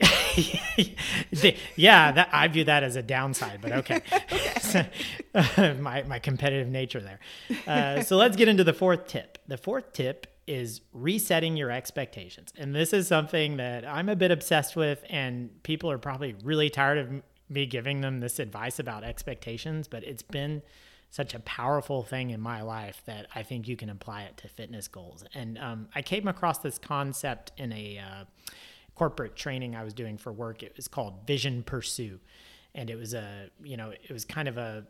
yeah, 1.76 2.12
that, 2.12 2.28
I 2.32 2.48
view 2.48 2.64
that 2.64 2.82
as 2.84 2.96
a 2.96 3.02
downside, 3.02 3.60
but 3.60 3.72
okay. 3.72 4.00
okay. 4.74 5.76
my 5.80 6.02
my 6.04 6.18
competitive 6.18 6.68
nature 6.68 7.00
there. 7.00 7.18
Uh, 7.66 8.02
so 8.02 8.16
let's 8.16 8.36
get 8.36 8.48
into 8.48 8.64
the 8.64 8.72
fourth 8.72 9.06
tip. 9.06 9.38
The 9.48 9.56
fourth 9.56 9.92
tip 9.92 10.28
is 10.46 10.80
resetting 10.92 11.56
your 11.56 11.70
expectations. 11.70 12.52
And 12.56 12.74
this 12.74 12.92
is 12.92 13.06
something 13.06 13.58
that 13.58 13.86
I'm 13.86 14.08
a 14.08 14.16
bit 14.16 14.30
obsessed 14.30 14.74
with, 14.74 15.04
and 15.08 15.62
people 15.62 15.90
are 15.90 15.98
probably 15.98 16.34
really 16.42 16.68
tired 16.68 16.98
of 16.98 17.22
me 17.52 17.66
giving 17.66 18.00
them 18.00 18.20
this 18.20 18.38
advice 18.38 18.78
about 18.78 19.04
expectations, 19.04 19.88
but 19.88 20.02
it's 20.04 20.22
been 20.22 20.62
such 21.10 21.34
a 21.34 21.40
powerful 21.40 22.02
thing 22.02 22.30
in 22.30 22.40
my 22.40 22.62
life 22.62 23.02
that 23.04 23.26
I 23.34 23.42
think 23.42 23.68
you 23.68 23.76
can 23.76 23.90
apply 23.90 24.22
it 24.22 24.38
to 24.38 24.48
fitness 24.48 24.88
goals. 24.88 25.24
And 25.34 25.58
um, 25.58 25.88
I 25.94 26.00
came 26.00 26.26
across 26.26 26.58
this 26.58 26.78
concept 26.78 27.52
in 27.58 27.70
a 27.72 27.98
uh, 27.98 28.24
corporate 28.94 29.36
training 29.36 29.76
I 29.76 29.84
was 29.84 29.92
doing 29.92 30.16
for 30.16 30.32
work. 30.32 30.62
It 30.62 30.74
was 30.74 30.88
called 30.88 31.26
Vision 31.26 31.62
Pursue, 31.64 32.18
and 32.74 32.88
it 32.88 32.96
was 32.96 33.12
a 33.12 33.50
you 33.62 33.76
know 33.76 33.90
it 33.90 34.10
was 34.10 34.24
kind 34.24 34.48
of 34.48 34.56
a, 34.56 34.86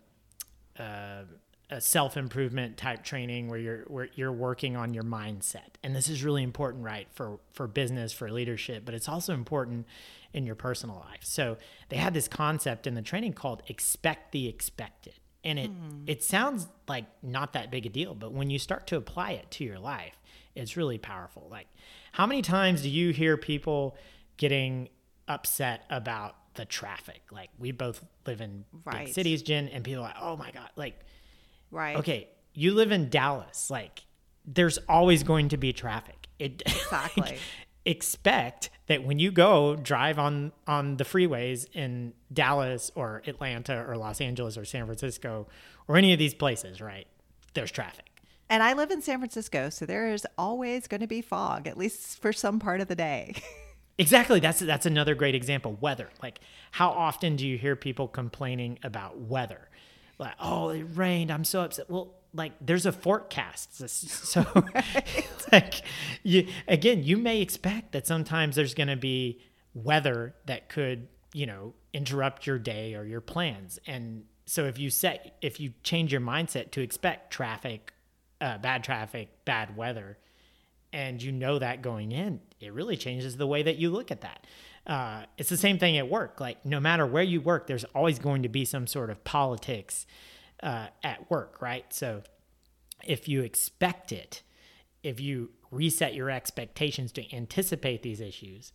a 0.76 1.24
a 1.72 1.80
self 1.80 2.16
improvement 2.16 2.76
type 2.76 3.02
training 3.02 3.48
where 3.48 3.58
you're 3.58 3.84
where 3.86 4.08
you're 4.14 4.32
working 4.32 4.76
on 4.76 4.92
your 4.92 5.04
mindset. 5.04 5.76
And 5.82 5.96
this 5.96 6.08
is 6.08 6.22
really 6.22 6.42
important, 6.42 6.84
right, 6.84 7.08
for 7.12 7.40
for 7.52 7.66
business, 7.66 8.12
for 8.12 8.30
leadership, 8.30 8.84
but 8.84 8.94
it's 8.94 9.08
also 9.08 9.32
important 9.32 9.86
in 10.34 10.44
your 10.46 10.54
personal 10.54 10.96
life. 10.96 11.20
So 11.22 11.56
they 11.88 11.96
had 11.96 12.14
this 12.14 12.28
concept 12.28 12.86
in 12.86 12.94
the 12.94 13.02
training 13.02 13.32
called 13.32 13.62
expect 13.68 14.32
the 14.32 14.48
expected. 14.48 15.14
And 15.42 15.58
it 15.58 15.70
mm. 15.70 16.04
it 16.06 16.22
sounds 16.22 16.68
like 16.86 17.06
not 17.22 17.54
that 17.54 17.70
big 17.70 17.86
a 17.86 17.88
deal, 17.88 18.14
but 18.14 18.32
when 18.32 18.50
you 18.50 18.58
start 18.58 18.86
to 18.88 18.96
apply 18.96 19.32
it 19.32 19.50
to 19.52 19.64
your 19.64 19.78
life, 19.78 20.20
it's 20.54 20.76
really 20.76 20.98
powerful. 20.98 21.48
Like 21.50 21.68
how 22.12 22.26
many 22.26 22.42
times 22.42 22.82
do 22.82 22.90
you 22.90 23.10
hear 23.12 23.38
people 23.38 23.96
getting 24.36 24.90
upset 25.26 25.84
about 25.88 26.36
the 26.54 26.66
traffic? 26.66 27.22
Like 27.32 27.48
we 27.58 27.72
both 27.72 28.04
live 28.26 28.42
in 28.42 28.66
right. 28.84 29.06
big 29.06 29.14
cities, 29.14 29.42
Jen, 29.42 29.68
and 29.68 29.82
people 29.82 30.02
are 30.02 30.08
like, 30.08 30.16
"Oh 30.20 30.36
my 30.36 30.50
god, 30.50 30.68
like 30.76 31.00
Right. 31.72 31.96
Okay, 31.96 32.28
you 32.54 32.74
live 32.74 32.92
in 32.92 33.08
Dallas, 33.08 33.68
like 33.70 34.04
there's 34.44 34.78
always 34.88 35.24
going 35.24 35.48
to 35.48 35.56
be 35.56 35.72
traffic. 35.72 36.28
It 36.38 36.62
Exactly. 36.66 37.22
like, 37.22 37.38
expect 37.84 38.70
that 38.86 39.02
when 39.02 39.18
you 39.18 39.32
go 39.32 39.74
drive 39.74 40.18
on 40.18 40.52
on 40.68 40.96
the 40.98 41.04
freeways 41.04 41.66
in 41.72 42.12
Dallas 42.32 42.92
or 42.94 43.22
Atlanta 43.26 43.84
or 43.88 43.96
Los 43.96 44.20
Angeles 44.20 44.56
or 44.56 44.64
San 44.64 44.86
Francisco 44.86 45.48
or 45.88 45.96
any 45.96 46.12
of 46.12 46.18
these 46.18 46.34
places, 46.34 46.80
right? 46.80 47.06
There's 47.54 47.70
traffic. 47.70 48.06
And 48.48 48.62
I 48.62 48.74
live 48.74 48.90
in 48.90 49.00
San 49.00 49.18
Francisco, 49.18 49.70
so 49.70 49.86
there 49.86 50.12
is 50.12 50.26
always 50.36 50.86
going 50.86 51.00
to 51.00 51.06
be 51.06 51.22
fog, 51.22 51.66
at 51.66 51.78
least 51.78 52.20
for 52.20 52.32
some 52.34 52.60
part 52.60 52.82
of 52.82 52.88
the 52.88 52.94
day. 52.94 53.34
exactly. 53.98 54.40
That's 54.40 54.60
that's 54.60 54.86
another 54.86 55.14
great 55.14 55.34
example. 55.34 55.76
Weather. 55.80 56.10
Like, 56.22 56.40
how 56.72 56.90
often 56.90 57.36
do 57.36 57.46
you 57.46 57.56
hear 57.56 57.76
people 57.76 58.08
complaining 58.08 58.78
about 58.82 59.18
weather? 59.18 59.68
Like, 60.18 60.34
oh, 60.40 60.70
it 60.70 60.86
rained. 60.94 61.30
I'm 61.30 61.44
so 61.44 61.62
upset. 61.62 61.90
Well, 61.90 62.14
like 62.34 62.52
there's 62.60 62.86
a 62.86 62.92
forecast 62.92 63.88
so 63.88 64.44
like 65.52 65.82
you 66.22 66.46
again 66.66 67.02
you 67.02 67.16
may 67.16 67.40
expect 67.40 67.92
that 67.92 68.06
sometimes 68.06 68.56
there's 68.56 68.74
going 68.74 68.88
to 68.88 68.96
be 68.96 69.40
weather 69.74 70.34
that 70.46 70.68
could 70.68 71.08
you 71.32 71.46
know 71.46 71.74
interrupt 71.92 72.46
your 72.46 72.58
day 72.58 72.94
or 72.94 73.04
your 73.04 73.20
plans 73.20 73.78
and 73.86 74.24
so 74.46 74.64
if 74.64 74.78
you 74.78 74.88
set 74.90 75.36
if 75.42 75.60
you 75.60 75.72
change 75.82 76.12
your 76.12 76.20
mindset 76.20 76.70
to 76.70 76.80
expect 76.80 77.32
traffic 77.32 77.92
uh, 78.40 78.58
bad 78.58 78.82
traffic 78.82 79.28
bad 79.44 79.76
weather 79.76 80.18
and 80.92 81.22
you 81.22 81.32
know 81.32 81.58
that 81.58 81.82
going 81.82 82.12
in 82.12 82.40
it 82.60 82.72
really 82.72 82.96
changes 82.96 83.36
the 83.36 83.46
way 83.46 83.62
that 83.62 83.76
you 83.76 83.90
look 83.90 84.10
at 84.10 84.20
that 84.20 84.46
uh, 84.86 85.22
it's 85.38 85.48
the 85.48 85.56
same 85.56 85.78
thing 85.78 85.96
at 85.96 86.08
work 86.08 86.40
like 86.40 86.64
no 86.66 86.80
matter 86.80 87.06
where 87.06 87.22
you 87.22 87.40
work 87.40 87.66
there's 87.66 87.84
always 87.94 88.18
going 88.18 88.42
to 88.42 88.48
be 88.48 88.64
some 88.64 88.86
sort 88.86 89.10
of 89.10 89.22
politics 89.24 90.06
uh, 90.62 90.86
at 91.02 91.30
work, 91.30 91.60
right? 91.60 91.92
So 91.92 92.22
if 93.04 93.28
you 93.28 93.42
expect 93.42 94.12
it, 94.12 94.42
if 95.02 95.20
you 95.20 95.50
reset 95.70 96.14
your 96.14 96.30
expectations 96.30 97.12
to 97.12 97.34
anticipate 97.34 98.02
these 98.02 98.20
issues, 98.20 98.72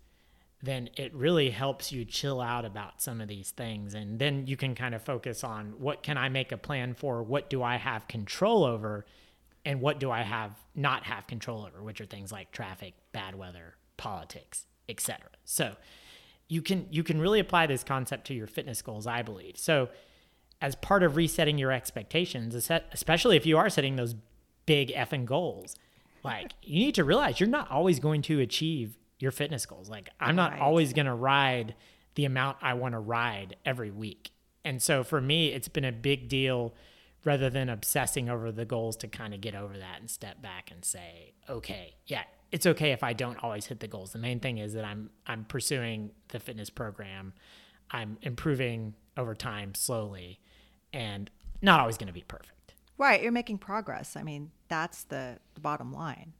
then 0.61 0.89
it 0.97 1.13
really 1.13 1.51
helps 1.51 1.91
you 1.91 2.03
chill 2.03 2.41
out 2.41 2.65
about 2.65 3.01
some 3.01 3.21
of 3.21 3.27
these 3.27 3.51
things. 3.51 3.93
And 3.93 4.19
then 4.19 4.47
you 4.47 4.57
can 4.57 4.75
kind 4.75 4.95
of 4.95 5.01
focus 5.01 5.43
on 5.43 5.75
what 5.77 6.03
can 6.03 6.17
I 6.17 6.29
make 6.29 6.51
a 6.51 6.57
plan 6.57 6.95
for? 6.95 7.23
What 7.23 7.49
do 7.49 7.63
I 7.63 7.77
have 7.77 8.07
control 8.07 8.63
over? 8.63 9.05
And 9.67 9.81
what 9.81 9.99
do 9.99 10.09
I 10.09 10.21
have 10.21 10.51
not 10.75 11.03
have 11.03 11.27
control 11.27 11.65
over, 11.65 11.83
which 11.83 11.99
are 11.99 12.05
things 12.05 12.31
like 12.31 12.53
traffic, 12.53 12.93
bad 13.11 13.35
weather, 13.35 13.75
politics, 13.97 14.65
etc. 14.87 15.27
So 15.43 15.75
you 16.47 16.61
can 16.61 16.87
you 16.89 17.03
can 17.03 17.19
really 17.19 17.41
apply 17.41 17.67
this 17.67 17.83
concept 17.83 18.27
to 18.27 18.33
your 18.33 18.47
fitness 18.47 18.81
goals, 18.81 19.05
I 19.05 19.23
believe. 19.23 19.57
So 19.57 19.89
as 20.61 20.75
part 20.75 21.03
of 21.03 21.17
resetting 21.17 21.57
your 21.57 21.73
expectations, 21.73 22.55
especially 22.93 23.35
if 23.35 23.45
you 23.45 23.57
are 23.57 23.69
setting 23.69 23.97
those 23.97 24.15
big 24.65 24.87
effing 24.93 25.25
goals, 25.25 25.75
like 26.23 26.53
you 26.63 26.79
need 26.85 26.95
to 26.95 27.03
realize 27.03 27.41
you're 27.41 27.49
not 27.49 27.69
always 27.69 27.99
going 27.99 28.21
to 28.21 28.39
achieve 28.39 28.97
your 29.19 29.31
fitness 29.31 29.65
goals. 29.65 29.89
Like 29.89 30.11
I'm 30.17 30.37
not 30.37 30.53
right. 30.53 30.61
always 30.61 30.93
going 30.93 31.07
to 31.07 31.13
ride 31.13 31.75
the 32.15 32.23
amount 32.23 32.55
I 32.61 32.73
want 32.75 32.93
to 32.93 32.99
ride 32.99 33.57
every 33.65 33.91
week. 33.91 34.31
And 34.63 34.81
so 34.81 35.03
for 35.03 35.19
me, 35.19 35.49
it's 35.49 35.67
been 35.67 35.83
a 35.83 35.91
big 35.91 36.29
deal 36.29 36.73
rather 37.27 37.49
than 37.49 37.67
obsessing 37.67 38.29
over 38.29 38.53
the 38.53 38.63
goals 38.63 38.95
to 38.95 39.05
kind 39.05 39.33
of 39.33 39.41
get 39.41 39.53
over 39.53 39.77
that 39.77 39.99
and 39.99 40.09
step 40.09 40.41
back 40.41 40.71
and 40.71 40.85
say, 40.85 41.33
okay, 41.49 41.93
yeah, 42.05 42.23
it's 42.53 42.65
okay 42.65 42.93
if 42.93 43.03
I 43.03 43.11
don't 43.11 43.37
always 43.43 43.65
hit 43.65 43.81
the 43.81 43.87
goals. 43.89 44.13
The 44.13 44.17
main 44.17 44.39
thing 44.39 44.59
is 44.59 44.73
that 44.73 44.85
I'm 44.85 45.09
I'm 45.27 45.43
pursuing 45.43 46.11
the 46.29 46.39
fitness 46.39 46.69
program. 46.69 47.33
I'm 47.91 48.17
improving 48.21 48.93
over 49.17 49.35
time 49.35 49.75
slowly 49.75 50.39
and 50.93 51.29
not 51.61 51.81
always 51.81 51.97
going 51.97 52.07
to 52.07 52.13
be 52.13 52.23
perfect. 52.25 52.75
Right. 52.97 53.21
You're 53.21 53.33
making 53.33 53.57
progress. 53.57 54.15
I 54.15 54.23
mean, 54.23 54.51
that's 54.69 55.03
the, 55.03 55.37
the 55.53 55.59
bottom 55.59 55.91
line. 55.91 56.31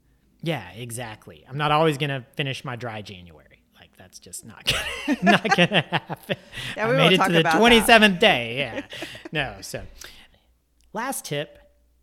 Yeah, 0.42 0.70
exactly. 0.70 1.44
I'm 1.46 1.58
not 1.58 1.70
always 1.70 1.98
going 1.98 2.10
to 2.10 2.24
finish 2.34 2.64
my 2.64 2.76
dry 2.76 3.02
January. 3.02 3.62
Like 3.78 3.90
that's 3.98 4.18
just 4.18 4.44
not 4.44 4.64
gonna, 4.64 5.18
not 5.22 5.56
going 5.56 5.68
to 5.68 5.80
happen. 5.82 6.36
Yeah, 6.76 6.86
I 6.86 6.90
we 6.90 6.96
made 6.96 7.02
won't 7.02 7.14
it 7.14 7.16
talk 7.18 7.26
to 7.26 7.32
the 7.34 7.40
about 7.40 7.60
27th 7.60 8.18
day. 8.18 8.58
Yeah. 8.58 8.82
no, 9.32 9.56
so 9.60 9.82
last 10.92 11.24
tip, 11.24 11.58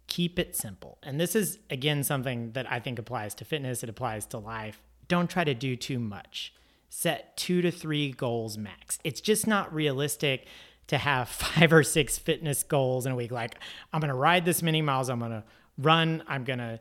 keep 0.08 0.40
it 0.40 0.56
simple. 0.56 0.98
And 1.04 1.20
this 1.20 1.36
is 1.36 1.60
again 1.70 2.04
something 2.04 2.52
that 2.52 2.72
I 2.72 2.80
think 2.80 3.00
applies 3.00 3.34
to 3.36 3.46
fitness, 3.46 3.84
it 3.84 3.90
applies 3.90 4.26
to 4.28 4.38
life. 4.38 4.82
Don't 5.08 5.30
try 5.30 5.44
to 5.44 5.54
do 5.54 5.76
too 5.76 6.00
much. 6.00 6.54
Set 6.90 7.36
2 7.38 7.62
to 7.62 7.72
3 7.72 8.12
goals 8.12 8.58
max. 8.58 9.00
It's 9.04 9.22
just 9.22 9.46
not 9.46 9.74
realistic 9.74 10.48
to 10.88 10.98
have 10.98 11.30
5 11.30 11.74
or 11.74 11.84
6 11.84 12.18
fitness 12.20 12.64
goals 12.64 13.06
in 13.06 13.12
a 13.12 13.16
week 13.16 13.32
like 13.32 13.56
I'm 13.92 14.00
going 14.00 14.10
to 14.10 14.16
ride 14.16 14.46
this 14.46 14.62
many 14.62 14.82
miles, 14.82 15.10
I'm 15.10 15.20
going 15.20 15.32
to 15.32 15.44
run, 15.78 16.24
I'm 16.28 16.44
going 16.44 16.60
to 16.60 16.80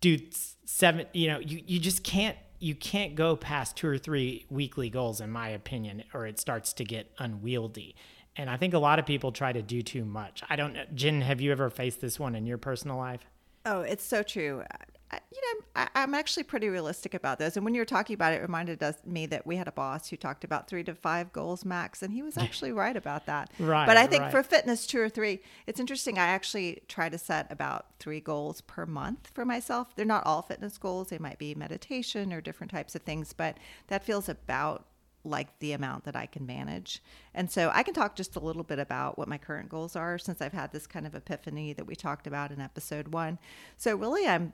do 0.00 0.18
seven, 0.66 1.06
you 1.14 1.28
know, 1.28 1.38
you 1.38 1.62
you 1.66 1.80
just 1.80 2.04
can't 2.04 2.36
you 2.58 2.74
can't 2.74 3.14
go 3.14 3.36
past 3.36 3.76
two 3.76 3.88
or 3.88 3.98
three 3.98 4.46
weekly 4.50 4.90
goals 4.90 5.20
in 5.20 5.30
my 5.30 5.48
opinion 5.48 6.04
or 6.14 6.26
it 6.26 6.38
starts 6.38 6.72
to 6.74 6.84
get 6.84 7.12
unwieldy 7.18 7.94
and 8.36 8.50
i 8.50 8.56
think 8.56 8.74
a 8.74 8.78
lot 8.78 8.98
of 8.98 9.06
people 9.06 9.32
try 9.32 9.52
to 9.52 9.62
do 9.62 9.82
too 9.82 10.04
much 10.04 10.42
i 10.48 10.56
don't 10.56 10.74
know 10.74 10.84
jen 10.94 11.20
have 11.20 11.40
you 11.40 11.52
ever 11.52 11.70
faced 11.70 12.00
this 12.00 12.18
one 12.18 12.34
in 12.34 12.46
your 12.46 12.58
personal 12.58 12.96
life 12.96 13.26
Oh, 13.66 13.80
it's 13.80 14.04
so 14.04 14.22
true. 14.22 14.62
I, 15.10 15.18
you 15.32 15.40
know, 15.40 15.64
I, 15.74 15.88
I'm 15.96 16.14
actually 16.14 16.44
pretty 16.44 16.68
realistic 16.68 17.14
about 17.14 17.40
this. 17.40 17.56
And 17.56 17.64
when 17.64 17.74
you 17.74 17.80
were 17.80 17.86
talking 17.86 18.14
about 18.14 18.32
it, 18.32 18.36
it 18.36 18.42
reminded 18.42 18.80
us 18.80 18.94
me 19.04 19.26
that 19.26 19.44
we 19.44 19.56
had 19.56 19.66
a 19.66 19.72
boss 19.72 20.08
who 20.08 20.16
talked 20.16 20.44
about 20.44 20.68
three 20.68 20.84
to 20.84 20.94
five 20.94 21.32
goals 21.32 21.64
max, 21.64 22.00
and 22.00 22.12
he 22.12 22.22
was 22.22 22.38
actually 22.38 22.70
right 22.70 22.96
about 22.96 23.26
that. 23.26 23.50
Right, 23.58 23.86
But 23.86 23.96
I 23.96 24.06
think 24.06 24.22
right. 24.22 24.30
for 24.30 24.44
fitness, 24.44 24.86
two 24.86 25.00
or 25.00 25.08
three, 25.08 25.40
it's 25.66 25.80
interesting. 25.80 26.16
I 26.16 26.26
actually 26.26 26.82
try 26.86 27.08
to 27.08 27.18
set 27.18 27.50
about 27.50 27.86
three 27.98 28.20
goals 28.20 28.60
per 28.60 28.86
month 28.86 29.32
for 29.34 29.44
myself. 29.44 29.96
They're 29.96 30.06
not 30.06 30.24
all 30.24 30.42
fitness 30.42 30.78
goals. 30.78 31.08
They 31.08 31.18
might 31.18 31.38
be 31.38 31.56
meditation 31.56 32.32
or 32.32 32.40
different 32.40 32.70
types 32.70 32.94
of 32.94 33.02
things, 33.02 33.32
but 33.32 33.58
that 33.88 34.04
feels 34.04 34.28
about 34.28 34.86
like 35.26 35.58
the 35.58 35.72
amount 35.72 36.04
that 36.04 36.16
I 36.16 36.26
can 36.26 36.46
manage. 36.46 37.02
And 37.34 37.50
so 37.50 37.70
I 37.74 37.82
can 37.82 37.94
talk 37.94 38.16
just 38.16 38.36
a 38.36 38.40
little 38.40 38.62
bit 38.62 38.78
about 38.78 39.18
what 39.18 39.28
my 39.28 39.38
current 39.38 39.68
goals 39.68 39.96
are 39.96 40.18
since 40.18 40.40
I've 40.40 40.52
had 40.52 40.72
this 40.72 40.86
kind 40.86 41.06
of 41.06 41.14
epiphany 41.14 41.72
that 41.72 41.86
we 41.86 41.94
talked 41.94 42.26
about 42.26 42.52
in 42.52 42.60
episode 42.60 43.08
one. 43.08 43.38
So 43.76 43.94
really, 43.96 44.26
I'm 44.26 44.52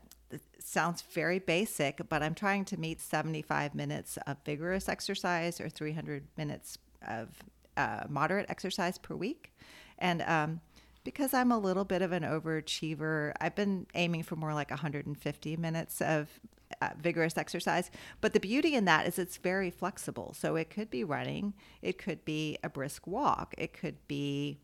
sounds 0.59 1.03
very 1.03 1.39
basic, 1.39 2.01
but 2.09 2.23
I'm 2.23 2.35
trying 2.35 2.65
to 2.67 2.79
meet 2.79 3.01
75 3.01 3.75
minutes 3.75 4.19
of 4.27 4.39
vigorous 4.45 4.89
exercise 4.89 5.61
or 5.61 5.69
300 5.69 6.27
minutes 6.37 6.79
of 7.07 7.29
uh, 7.77 8.05
moderate 8.09 8.49
exercise 8.49 8.99
per 8.99 9.15
week. 9.15 9.53
And 9.99 10.23
um, 10.23 10.61
because 11.05 11.35
I'm 11.35 11.53
a 11.53 11.59
little 11.59 11.85
bit 11.85 12.03
of 12.03 12.13
an 12.13 12.23
overachiever, 12.23 13.33
I've 13.41 13.55
been 13.55 13.87
aiming 13.95 14.23
for 14.23 14.37
more 14.37 14.55
like 14.55 14.71
150 14.71 15.57
minutes 15.57 16.01
of 16.01 16.29
uh, 16.81 16.91
vigorous 17.01 17.37
exercise. 17.37 17.91
But 18.21 18.33
the 18.33 18.41
beauty 18.41 18.75
in 18.75 18.85
that 18.87 19.07
is 19.07 19.19
it's 19.19 19.37
very 19.37 19.71
flexible. 19.71 20.35
So 20.37 20.57
it 20.57 20.71
could 20.71 20.91
be 20.91 21.05
running, 21.05 21.55
it 21.81 21.99
could 21.99 22.25
be 22.25 22.59
a 22.63 22.69
brisk 22.69 23.07
walk, 23.07 23.55
it 23.59 23.73
could 23.73 23.97
be 24.09 24.59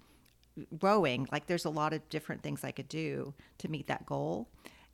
rowing. 0.81 1.29
Like 1.31 1.47
there's 1.47 1.65
a 1.65 1.71
lot 1.71 1.93
of 1.93 2.09
different 2.09 2.43
things 2.43 2.65
I 2.65 2.73
could 2.73 2.89
do 2.89 3.35
to 3.59 3.69
meet 3.69 3.87
that 3.87 4.07
goal. 4.07 4.49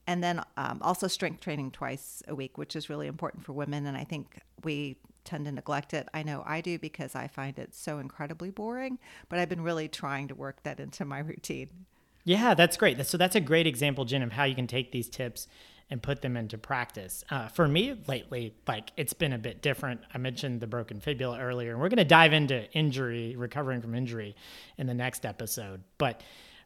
And 0.06 0.22
then 0.22 0.42
um, 0.56 0.80
also 0.82 1.06
strength 1.08 1.40
training 1.40 1.70
twice 1.70 2.22
a 2.28 2.34
week, 2.34 2.58
which 2.58 2.76
is 2.76 2.90
really 2.90 3.06
important 3.06 3.44
for 3.44 3.52
women. 3.52 3.86
And 3.86 3.96
I 3.96 4.04
think 4.04 4.38
we 4.62 4.98
tend 5.24 5.46
to 5.46 5.52
neglect 5.52 5.94
it. 5.94 6.08
I 6.12 6.22
know 6.22 6.42
I 6.46 6.60
do 6.60 6.78
because 6.78 7.14
I 7.14 7.28
find 7.28 7.58
it 7.58 7.74
so 7.74 7.98
incredibly 7.98 8.50
boring, 8.50 8.98
but 9.28 9.38
I've 9.38 9.48
been 9.48 9.62
really 9.62 9.88
trying 9.88 10.28
to 10.28 10.34
work 10.34 10.62
that 10.62 10.80
into 10.80 11.04
my 11.04 11.18
routine. 11.20 11.86
Yeah 12.24 12.54
that's 12.54 12.76
great. 12.76 13.04
So 13.06 13.16
that's 13.16 13.36
a 13.36 13.40
great 13.40 13.66
example 13.66 14.04
jen 14.04 14.22
of 14.22 14.32
how 14.32 14.44
you 14.44 14.54
can 14.54 14.66
take 14.66 14.92
these 14.92 15.08
tips 15.08 15.48
and 15.90 16.02
put 16.02 16.22
them 16.22 16.36
into 16.36 16.56
practice. 16.58 17.22
Uh, 17.30 17.48
for 17.48 17.68
me 17.68 17.96
lately 18.08 18.54
like 18.66 18.92
it's 18.96 19.12
been 19.12 19.32
a 19.32 19.38
bit 19.38 19.62
different. 19.62 20.00
I 20.12 20.18
mentioned 20.18 20.60
the 20.60 20.66
broken 20.66 21.00
fibula 21.00 21.38
earlier 21.38 21.72
and 21.72 21.80
we're 21.80 21.88
going 21.88 21.98
to 21.98 22.04
dive 22.04 22.32
into 22.32 22.70
injury 22.72 23.36
recovering 23.36 23.80
from 23.80 23.94
injury 23.94 24.34
in 24.78 24.86
the 24.86 24.94
next 24.94 25.24
episode. 25.24 25.82
But 25.98 26.20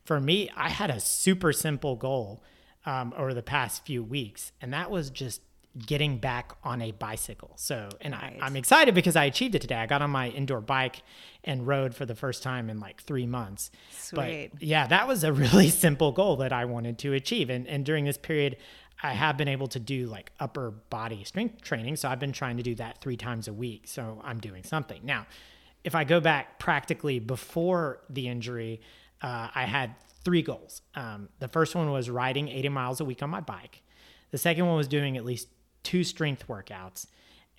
for 0.09 0.19
me 0.19 0.51
i 0.57 0.71
had 0.71 0.89
a 0.91 0.99
super 0.99 1.53
simple 1.53 1.95
goal 1.95 2.43
um, 2.87 3.13
over 3.17 3.35
the 3.35 3.43
past 3.43 3.85
few 3.85 4.03
weeks 4.03 4.53
and 4.63 4.73
that 4.73 4.91
was 4.91 5.11
just 5.11 5.43
getting 5.87 6.19
back 6.19 6.53
on 6.65 6.83
a 6.83 6.91
bicycle. 6.93 7.53
So 7.57 7.89
and 8.01 8.15
I, 8.15 8.31
Nice. 8.31 8.39
i'm 8.43 8.57
excited 8.57 8.95
because 8.95 9.17
i 9.17 9.25
achieved 9.25 9.55
it 9.55 9.61
today. 9.61 9.77
I 9.77 9.87
got 9.87 10.03
on 10.03 10.11
my 10.11 10.29
indoor 10.31 10.61
bike 10.61 11.03
and 11.45 11.67
rode 11.67 11.95
for 11.95 12.05
the 12.07 12.15
first 12.15 12.43
time 12.43 12.69
in 12.69 12.81
like 12.81 13.03
three 13.03 13.27
months. 13.27 13.71
Sweet. 13.93 14.51
but 14.53 14.63
yeah 14.63 14.87
that 14.87 15.07
was 15.07 15.25
a 15.25 15.33
really 15.45 15.69
simple 15.71 16.13
goal 16.13 16.37
that 16.37 16.53
i 16.53 16.65
wanted 16.65 16.99
to 16.99 17.13
achieve. 17.13 17.49
And, 17.51 17.67
and 17.69 17.85
during 17.85 18.05
this 18.05 18.19
period 18.19 18.57
i 19.03 19.13
have 19.13 19.37
been 19.37 19.49
able 19.49 19.69
to 19.69 19.79
do 19.79 20.07
like 20.07 20.33
upper 20.41 20.71
body 20.71 21.23
strength 21.25 21.63
training. 21.63 21.97
So 21.97 22.09
i've 22.09 22.19
been 22.21 22.33
trying 22.33 22.57
to 22.57 22.63
do 22.63 22.75
that 22.77 23.01
three 23.01 23.17
times 23.17 23.47
a 23.49 23.53
week. 23.53 23.87
So 23.87 24.21
i'm 24.25 24.41
doing 24.41 24.65
something. 24.65 25.01
Now 25.05 25.27
if 25.85 25.95
i 25.95 26.03
go 26.05 26.19
back 26.21 26.59
practically 26.59 27.19
before 27.19 28.01
the 28.11 28.27
injury 28.29 28.81
uh, 29.23 29.49
i 29.55 29.65
had 29.65 29.95
three 30.25 30.43
goals. 30.43 30.83
Um, 30.97 31.29
the 31.39 31.49
first 31.49 31.75
one 31.77 31.91
was 31.93 32.11
riding 32.11 32.49
80 32.49 32.69
miles 32.71 33.01
a 33.01 33.05
week 33.05 33.23
on 33.23 33.31
my 33.31 33.41
bike. 33.41 33.83
The 34.33 34.37
second 34.39 34.67
one 34.67 34.77
was 34.77 34.89
doing 34.89 35.17
at 35.17 35.25
least 35.25 35.49
two 35.83 36.05
strength 36.05 36.47
workouts. 36.49 37.07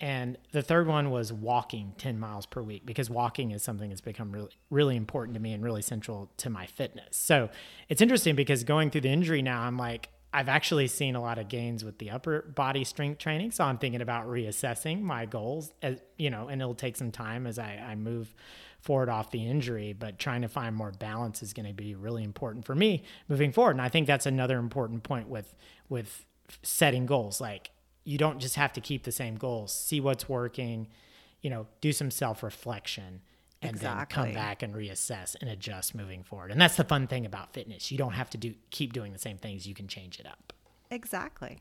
And 0.00 0.38
the 0.52 0.62
third 0.62 0.86
one 0.86 1.10
was 1.10 1.30
walking 1.30 1.92
10 1.98 2.18
miles 2.18 2.46
per 2.46 2.62
week 2.62 2.86
because 2.86 3.10
walking 3.10 3.50
is 3.50 3.62
something 3.62 3.90
that's 3.90 4.00
become 4.00 4.32
really, 4.32 4.50
really 4.70 4.96
important 4.96 5.34
to 5.34 5.40
me 5.40 5.52
and 5.52 5.62
really 5.62 5.82
central 5.82 6.30
to 6.38 6.48
my 6.48 6.64
fitness. 6.64 7.16
So 7.18 7.50
it's 7.90 8.00
interesting 8.00 8.34
because 8.34 8.64
going 8.64 8.90
through 8.90 9.02
the 9.02 9.10
injury 9.10 9.42
now, 9.42 9.60
I'm 9.60 9.76
like, 9.76 10.08
I've 10.32 10.48
actually 10.48 10.86
seen 10.86 11.16
a 11.16 11.20
lot 11.20 11.38
of 11.38 11.48
gains 11.48 11.84
with 11.84 11.98
the 11.98 12.10
upper 12.10 12.42
body 12.42 12.84
strength 12.84 13.18
training. 13.18 13.50
So 13.50 13.64
I'm 13.64 13.78
thinking 13.78 14.00
about 14.00 14.26
reassessing 14.26 15.02
my 15.02 15.26
goals, 15.26 15.72
as, 15.82 16.00
you 16.16 16.30
know, 16.30 16.48
and 16.48 16.62
it'll 16.62 16.74
take 16.74 16.96
some 16.96 17.10
time 17.10 17.46
as 17.46 17.58
I, 17.58 17.84
I 17.84 17.94
move 17.96 18.34
forward 18.80 19.08
off 19.08 19.30
the 19.30 19.46
injury, 19.46 19.92
but 19.92 20.18
trying 20.18 20.42
to 20.42 20.48
find 20.48 20.74
more 20.74 20.92
balance 20.92 21.42
is 21.42 21.52
going 21.52 21.66
to 21.66 21.74
be 21.74 21.94
really 21.94 22.22
important 22.22 22.64
for 22.64 22.74
me 22.74 23.02
moving 23.28 23.52
forward. 23.52 23.72
And 23.72 23.82
I 23.82 23.88
think 23.88 24.06
that's 24.06 24.24
another 24.24 24.58
important 24.58 25.02
point 25.02 25.28
with, 25.28 25.52
with 25.88 26.24
setting 26.62 27.06
goals. 27.06 27.40
Like 27.40 27.70
you 28.04 28.18
don't 28.18 28.38
just 28.38 28.56
have 28.56 28.72
to 28.74 28.80
keep 28.80 29.04
the 29.04 29.12
same 29.12 29.36
goals. 29.36 29.72
See 29.72 30.00
what's 30.00 30.28
working, 30.28 30.88
you 31.40 31.50
know, 31.50 31.66
do 31.80 31.92
some 31.92 32.10
self 32.10 32.42
reflection 32.42 33.22
and 33.62 33.76
then 33.76 34.06
come 34.06 34.32
back 34.32 34.62
and 34.62 34.74
reassess 34.74 35.36
and 35.40 35.50
adjust 35.50 35.94
moving 35.94 36.22
forward. 36.22 36.50
And 36.50 36.60
that's 36.60 36.76
the 36.76 36.84
fun 36.84 37.06
thing 37.06 37.26
about 37.26 37.52
fitness. 37.52 37.92
You 37.92 37.98
don't 37.98 38.12
have 38.12 38.30
to 38.30 38.38
do 38.38 38.54
keep 38.70 38.92
doing 38.92 39.12
the 39.12 39.18
same 39.18 39.36
things. 39.36 39.66
You 39.66 39.74
can 39.74 39.86
change 39.86 40.18
it 40.18 40.26
up. 40.26 40.52
Exactly. 40.90 41.60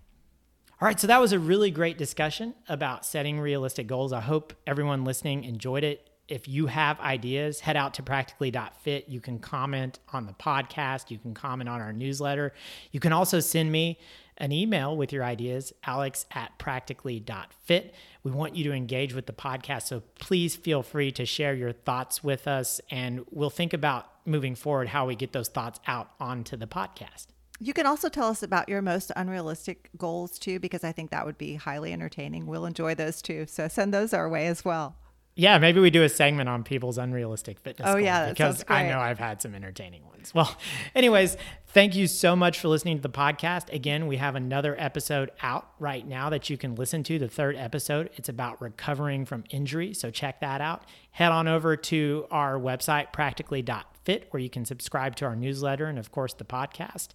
All 0.82 0.88
right, 0.88 0.97
so 0.97 1.08
that 1.08 1.19
was 1.19 1.34
a 1.34 1.39
really 1.39 1.71
great 1.71 1.97
discussion 1.97 2.56
about 2.69 3.06
setting 3.06 3.38
realistic 3.39 3.86
goals. 3.86 4.13
I 4.13 4.21
hope 4.21 4.54
everyone 4.65 5.04
listening 5.04 5.43
enjoyed 5.43 5.84
it. 5.84 6.10
If 6.30 6.47
you 6.47 6.67
have 6.67 6.99
ideas, 7.02 7.60
head 7.60 7.75
out 7.75 7.95
to 7.95 8.04
practically.fit. 8.04 9.10
You 9.10 9.19
can 9.19 9.39
comment 9.39 9.99
on 10.13 10.25
the 10.25 10.32
podcast, 10.32 11.12
you 11.12 11.17
can 11.17 11.34
comment 11.34 11.67
on 11.67 11.82
our 11.82 11.91
newsletter. 11.91 12.54
You 12.91 13.02
can 13.02 13.12
also 13.12 13.41
send 13.41 13.71
me 13.73 13.99
an 14.39 14.52
email 14.52 14.95
with 14.95 15.12
your 15.12 15.23
ideas, 15.23 15.73
alex 15.84 16.25
at 16.32 16.58
practically.fit. 16.58 17.93
We 18.23 18.32
want 18.32 18.56
you 18.56 18.63
to 18.65 18.73
engage 18.73 19.13
with 19.13 19.25
the 19.25 19.34
podcast, 19.34 19.84
so 19.84 20.04
please 20.19 20.56
feel 20.56 20.84
free 20.84 21.12
to 21.13 21.25
share 21.25 21.54
your 21.54 21.71
thoughts 21.71 22.23
with 22.23 22.47
us, 22.47 22.82
and 22.89 23.25
we'll 23.32 23.49
think 23.49 23.73
about 23.73 24.06
moving 24.25 24.56
forward 24.56 24.89
how 24.89 25.08
we 25.08 25.15
get 25.15 25.34
those 25.34 25.47
thoughts 25.47 25.80
out 25.88 26.12
onto 26.19 26.56
the 26.58 26.67
podcast. 26.67 27.28
You 27.62 27.73
can 27.73 27.86
also 27.86 28.08
tell 28.08 28.30
us 28.30 28.41
about 28.41 28.69
your 28.69 28.82
most 28.82 29.12
unrealistic 29.15 29.89
goals 29.97 30.39
too, 30.39 30.60
because 30.60 30.84
I 30.84 30.93
think 30.93 31.12
that 31.12 31.25
would 31.25 31.38
be 31.38 31.56
highly 31.56 31.91
entertaining. 31.91 32.45
We'll 32.45 32.65
enjoy 32.65 32.95
those 32.95 33.21
too. 33.21 33.45
So 33.47 33.67
send 33.67 33.93
those 33.93 34.13
our 34.13 34.30
way 34.30 34.47
as 34.47 34.63
well. 34.63 34.95
Yeah, 35.39 35.58
maybe 35.58 35.80
we 35.80 35.89
do 35.89 36.04
a 36.04 36.10
segment 36.10 36.49
on 36.49 36.65
people's 36.65 36.97
unrealistic 36.97 37.60
fitness 37.62 37.88
Oh, 37.88 37.93
goals 37.93 38.04
yeah, 38.04 38.25
that 38.25 38.30
because 38.36 38.58
sounds 38.58 38.65
I 38.69 38.84
know 38.89 38.99
I've 38.99 39.19
had 39.19 39.41
some 39.41 39.56
entertaining 39.56 40.06
ones. 40.06 40.34
Well, 40.34 40.54
anyways, 40.95 41.38
thank 41.67 41.95
you 41.95 42.08
so 42.08 42.36
much 42.36 42.60
for 42.60 42.67
listening 42.67 42.97
to 42.97 43.02
the 43.02 43.10
podcast. 43.10 43.71
Again, 43.71 44.08
we 44.08 44.17
have 44.17 44.36
another 44.36 44.75
episode 44.78 45.32
out 45.41 45.71
right 45.80 46.06
now 46.06 46.30
that 46.30 46.49
you 46.49 46.58
can 46.58 46.75
listen 46.75 47.04
to, 47.04 47.17
the 47.17 47.30
third 47.30 47.56
episode. 47.56 48.10
It's 48.17 48.28
about 48.28 48.62
recovering 48.62 49.23
from 49.23 49.45
injury, 49.49 49.93
so 49.93 50.12
check 50.12 50.41
that 50.41 50.60
out. 50.60 50.84
Head 51.12 51.32
on 51.32 51.47
over 51.47 51.78
to 51.78 52.28
our 52.32 52.60
website 52.60 53.13
practically.fit 53.13 54.28
where 54.32 54.41
you 54.41 54.49
can 54.49 54.65
subscribe 54.65 55.15
to 55.15 55.25
our 55.25 55.38
newsletter 55.38 55.86
and 55.86 55.97
of 55.97 56.12
course 56.12 56.34
the 56.34 56.43
podcast 56.43 57.10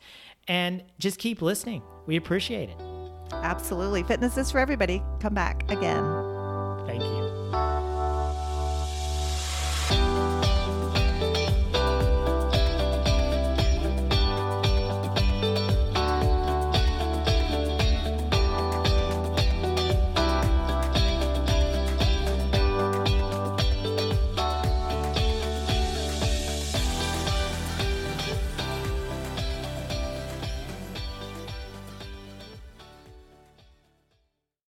and 0.48 0.82
just 0.98 1.18
keep 1.18 1.42
listening. 1.42 1.82
We 2.06 2.16
appreciate 2.16 2.70
it. 2.70 2.76
Absolutely. 3.32 4.02
Fitness 4.02 4.38
is 4.38 4.50
for 4.50 4.60
everybody. 4.60 5.02
Come 5.20 5.34
back 5.34 5.70
again. 5.70 6.04
Thank 6.86 7.02
you. 7.02 7.93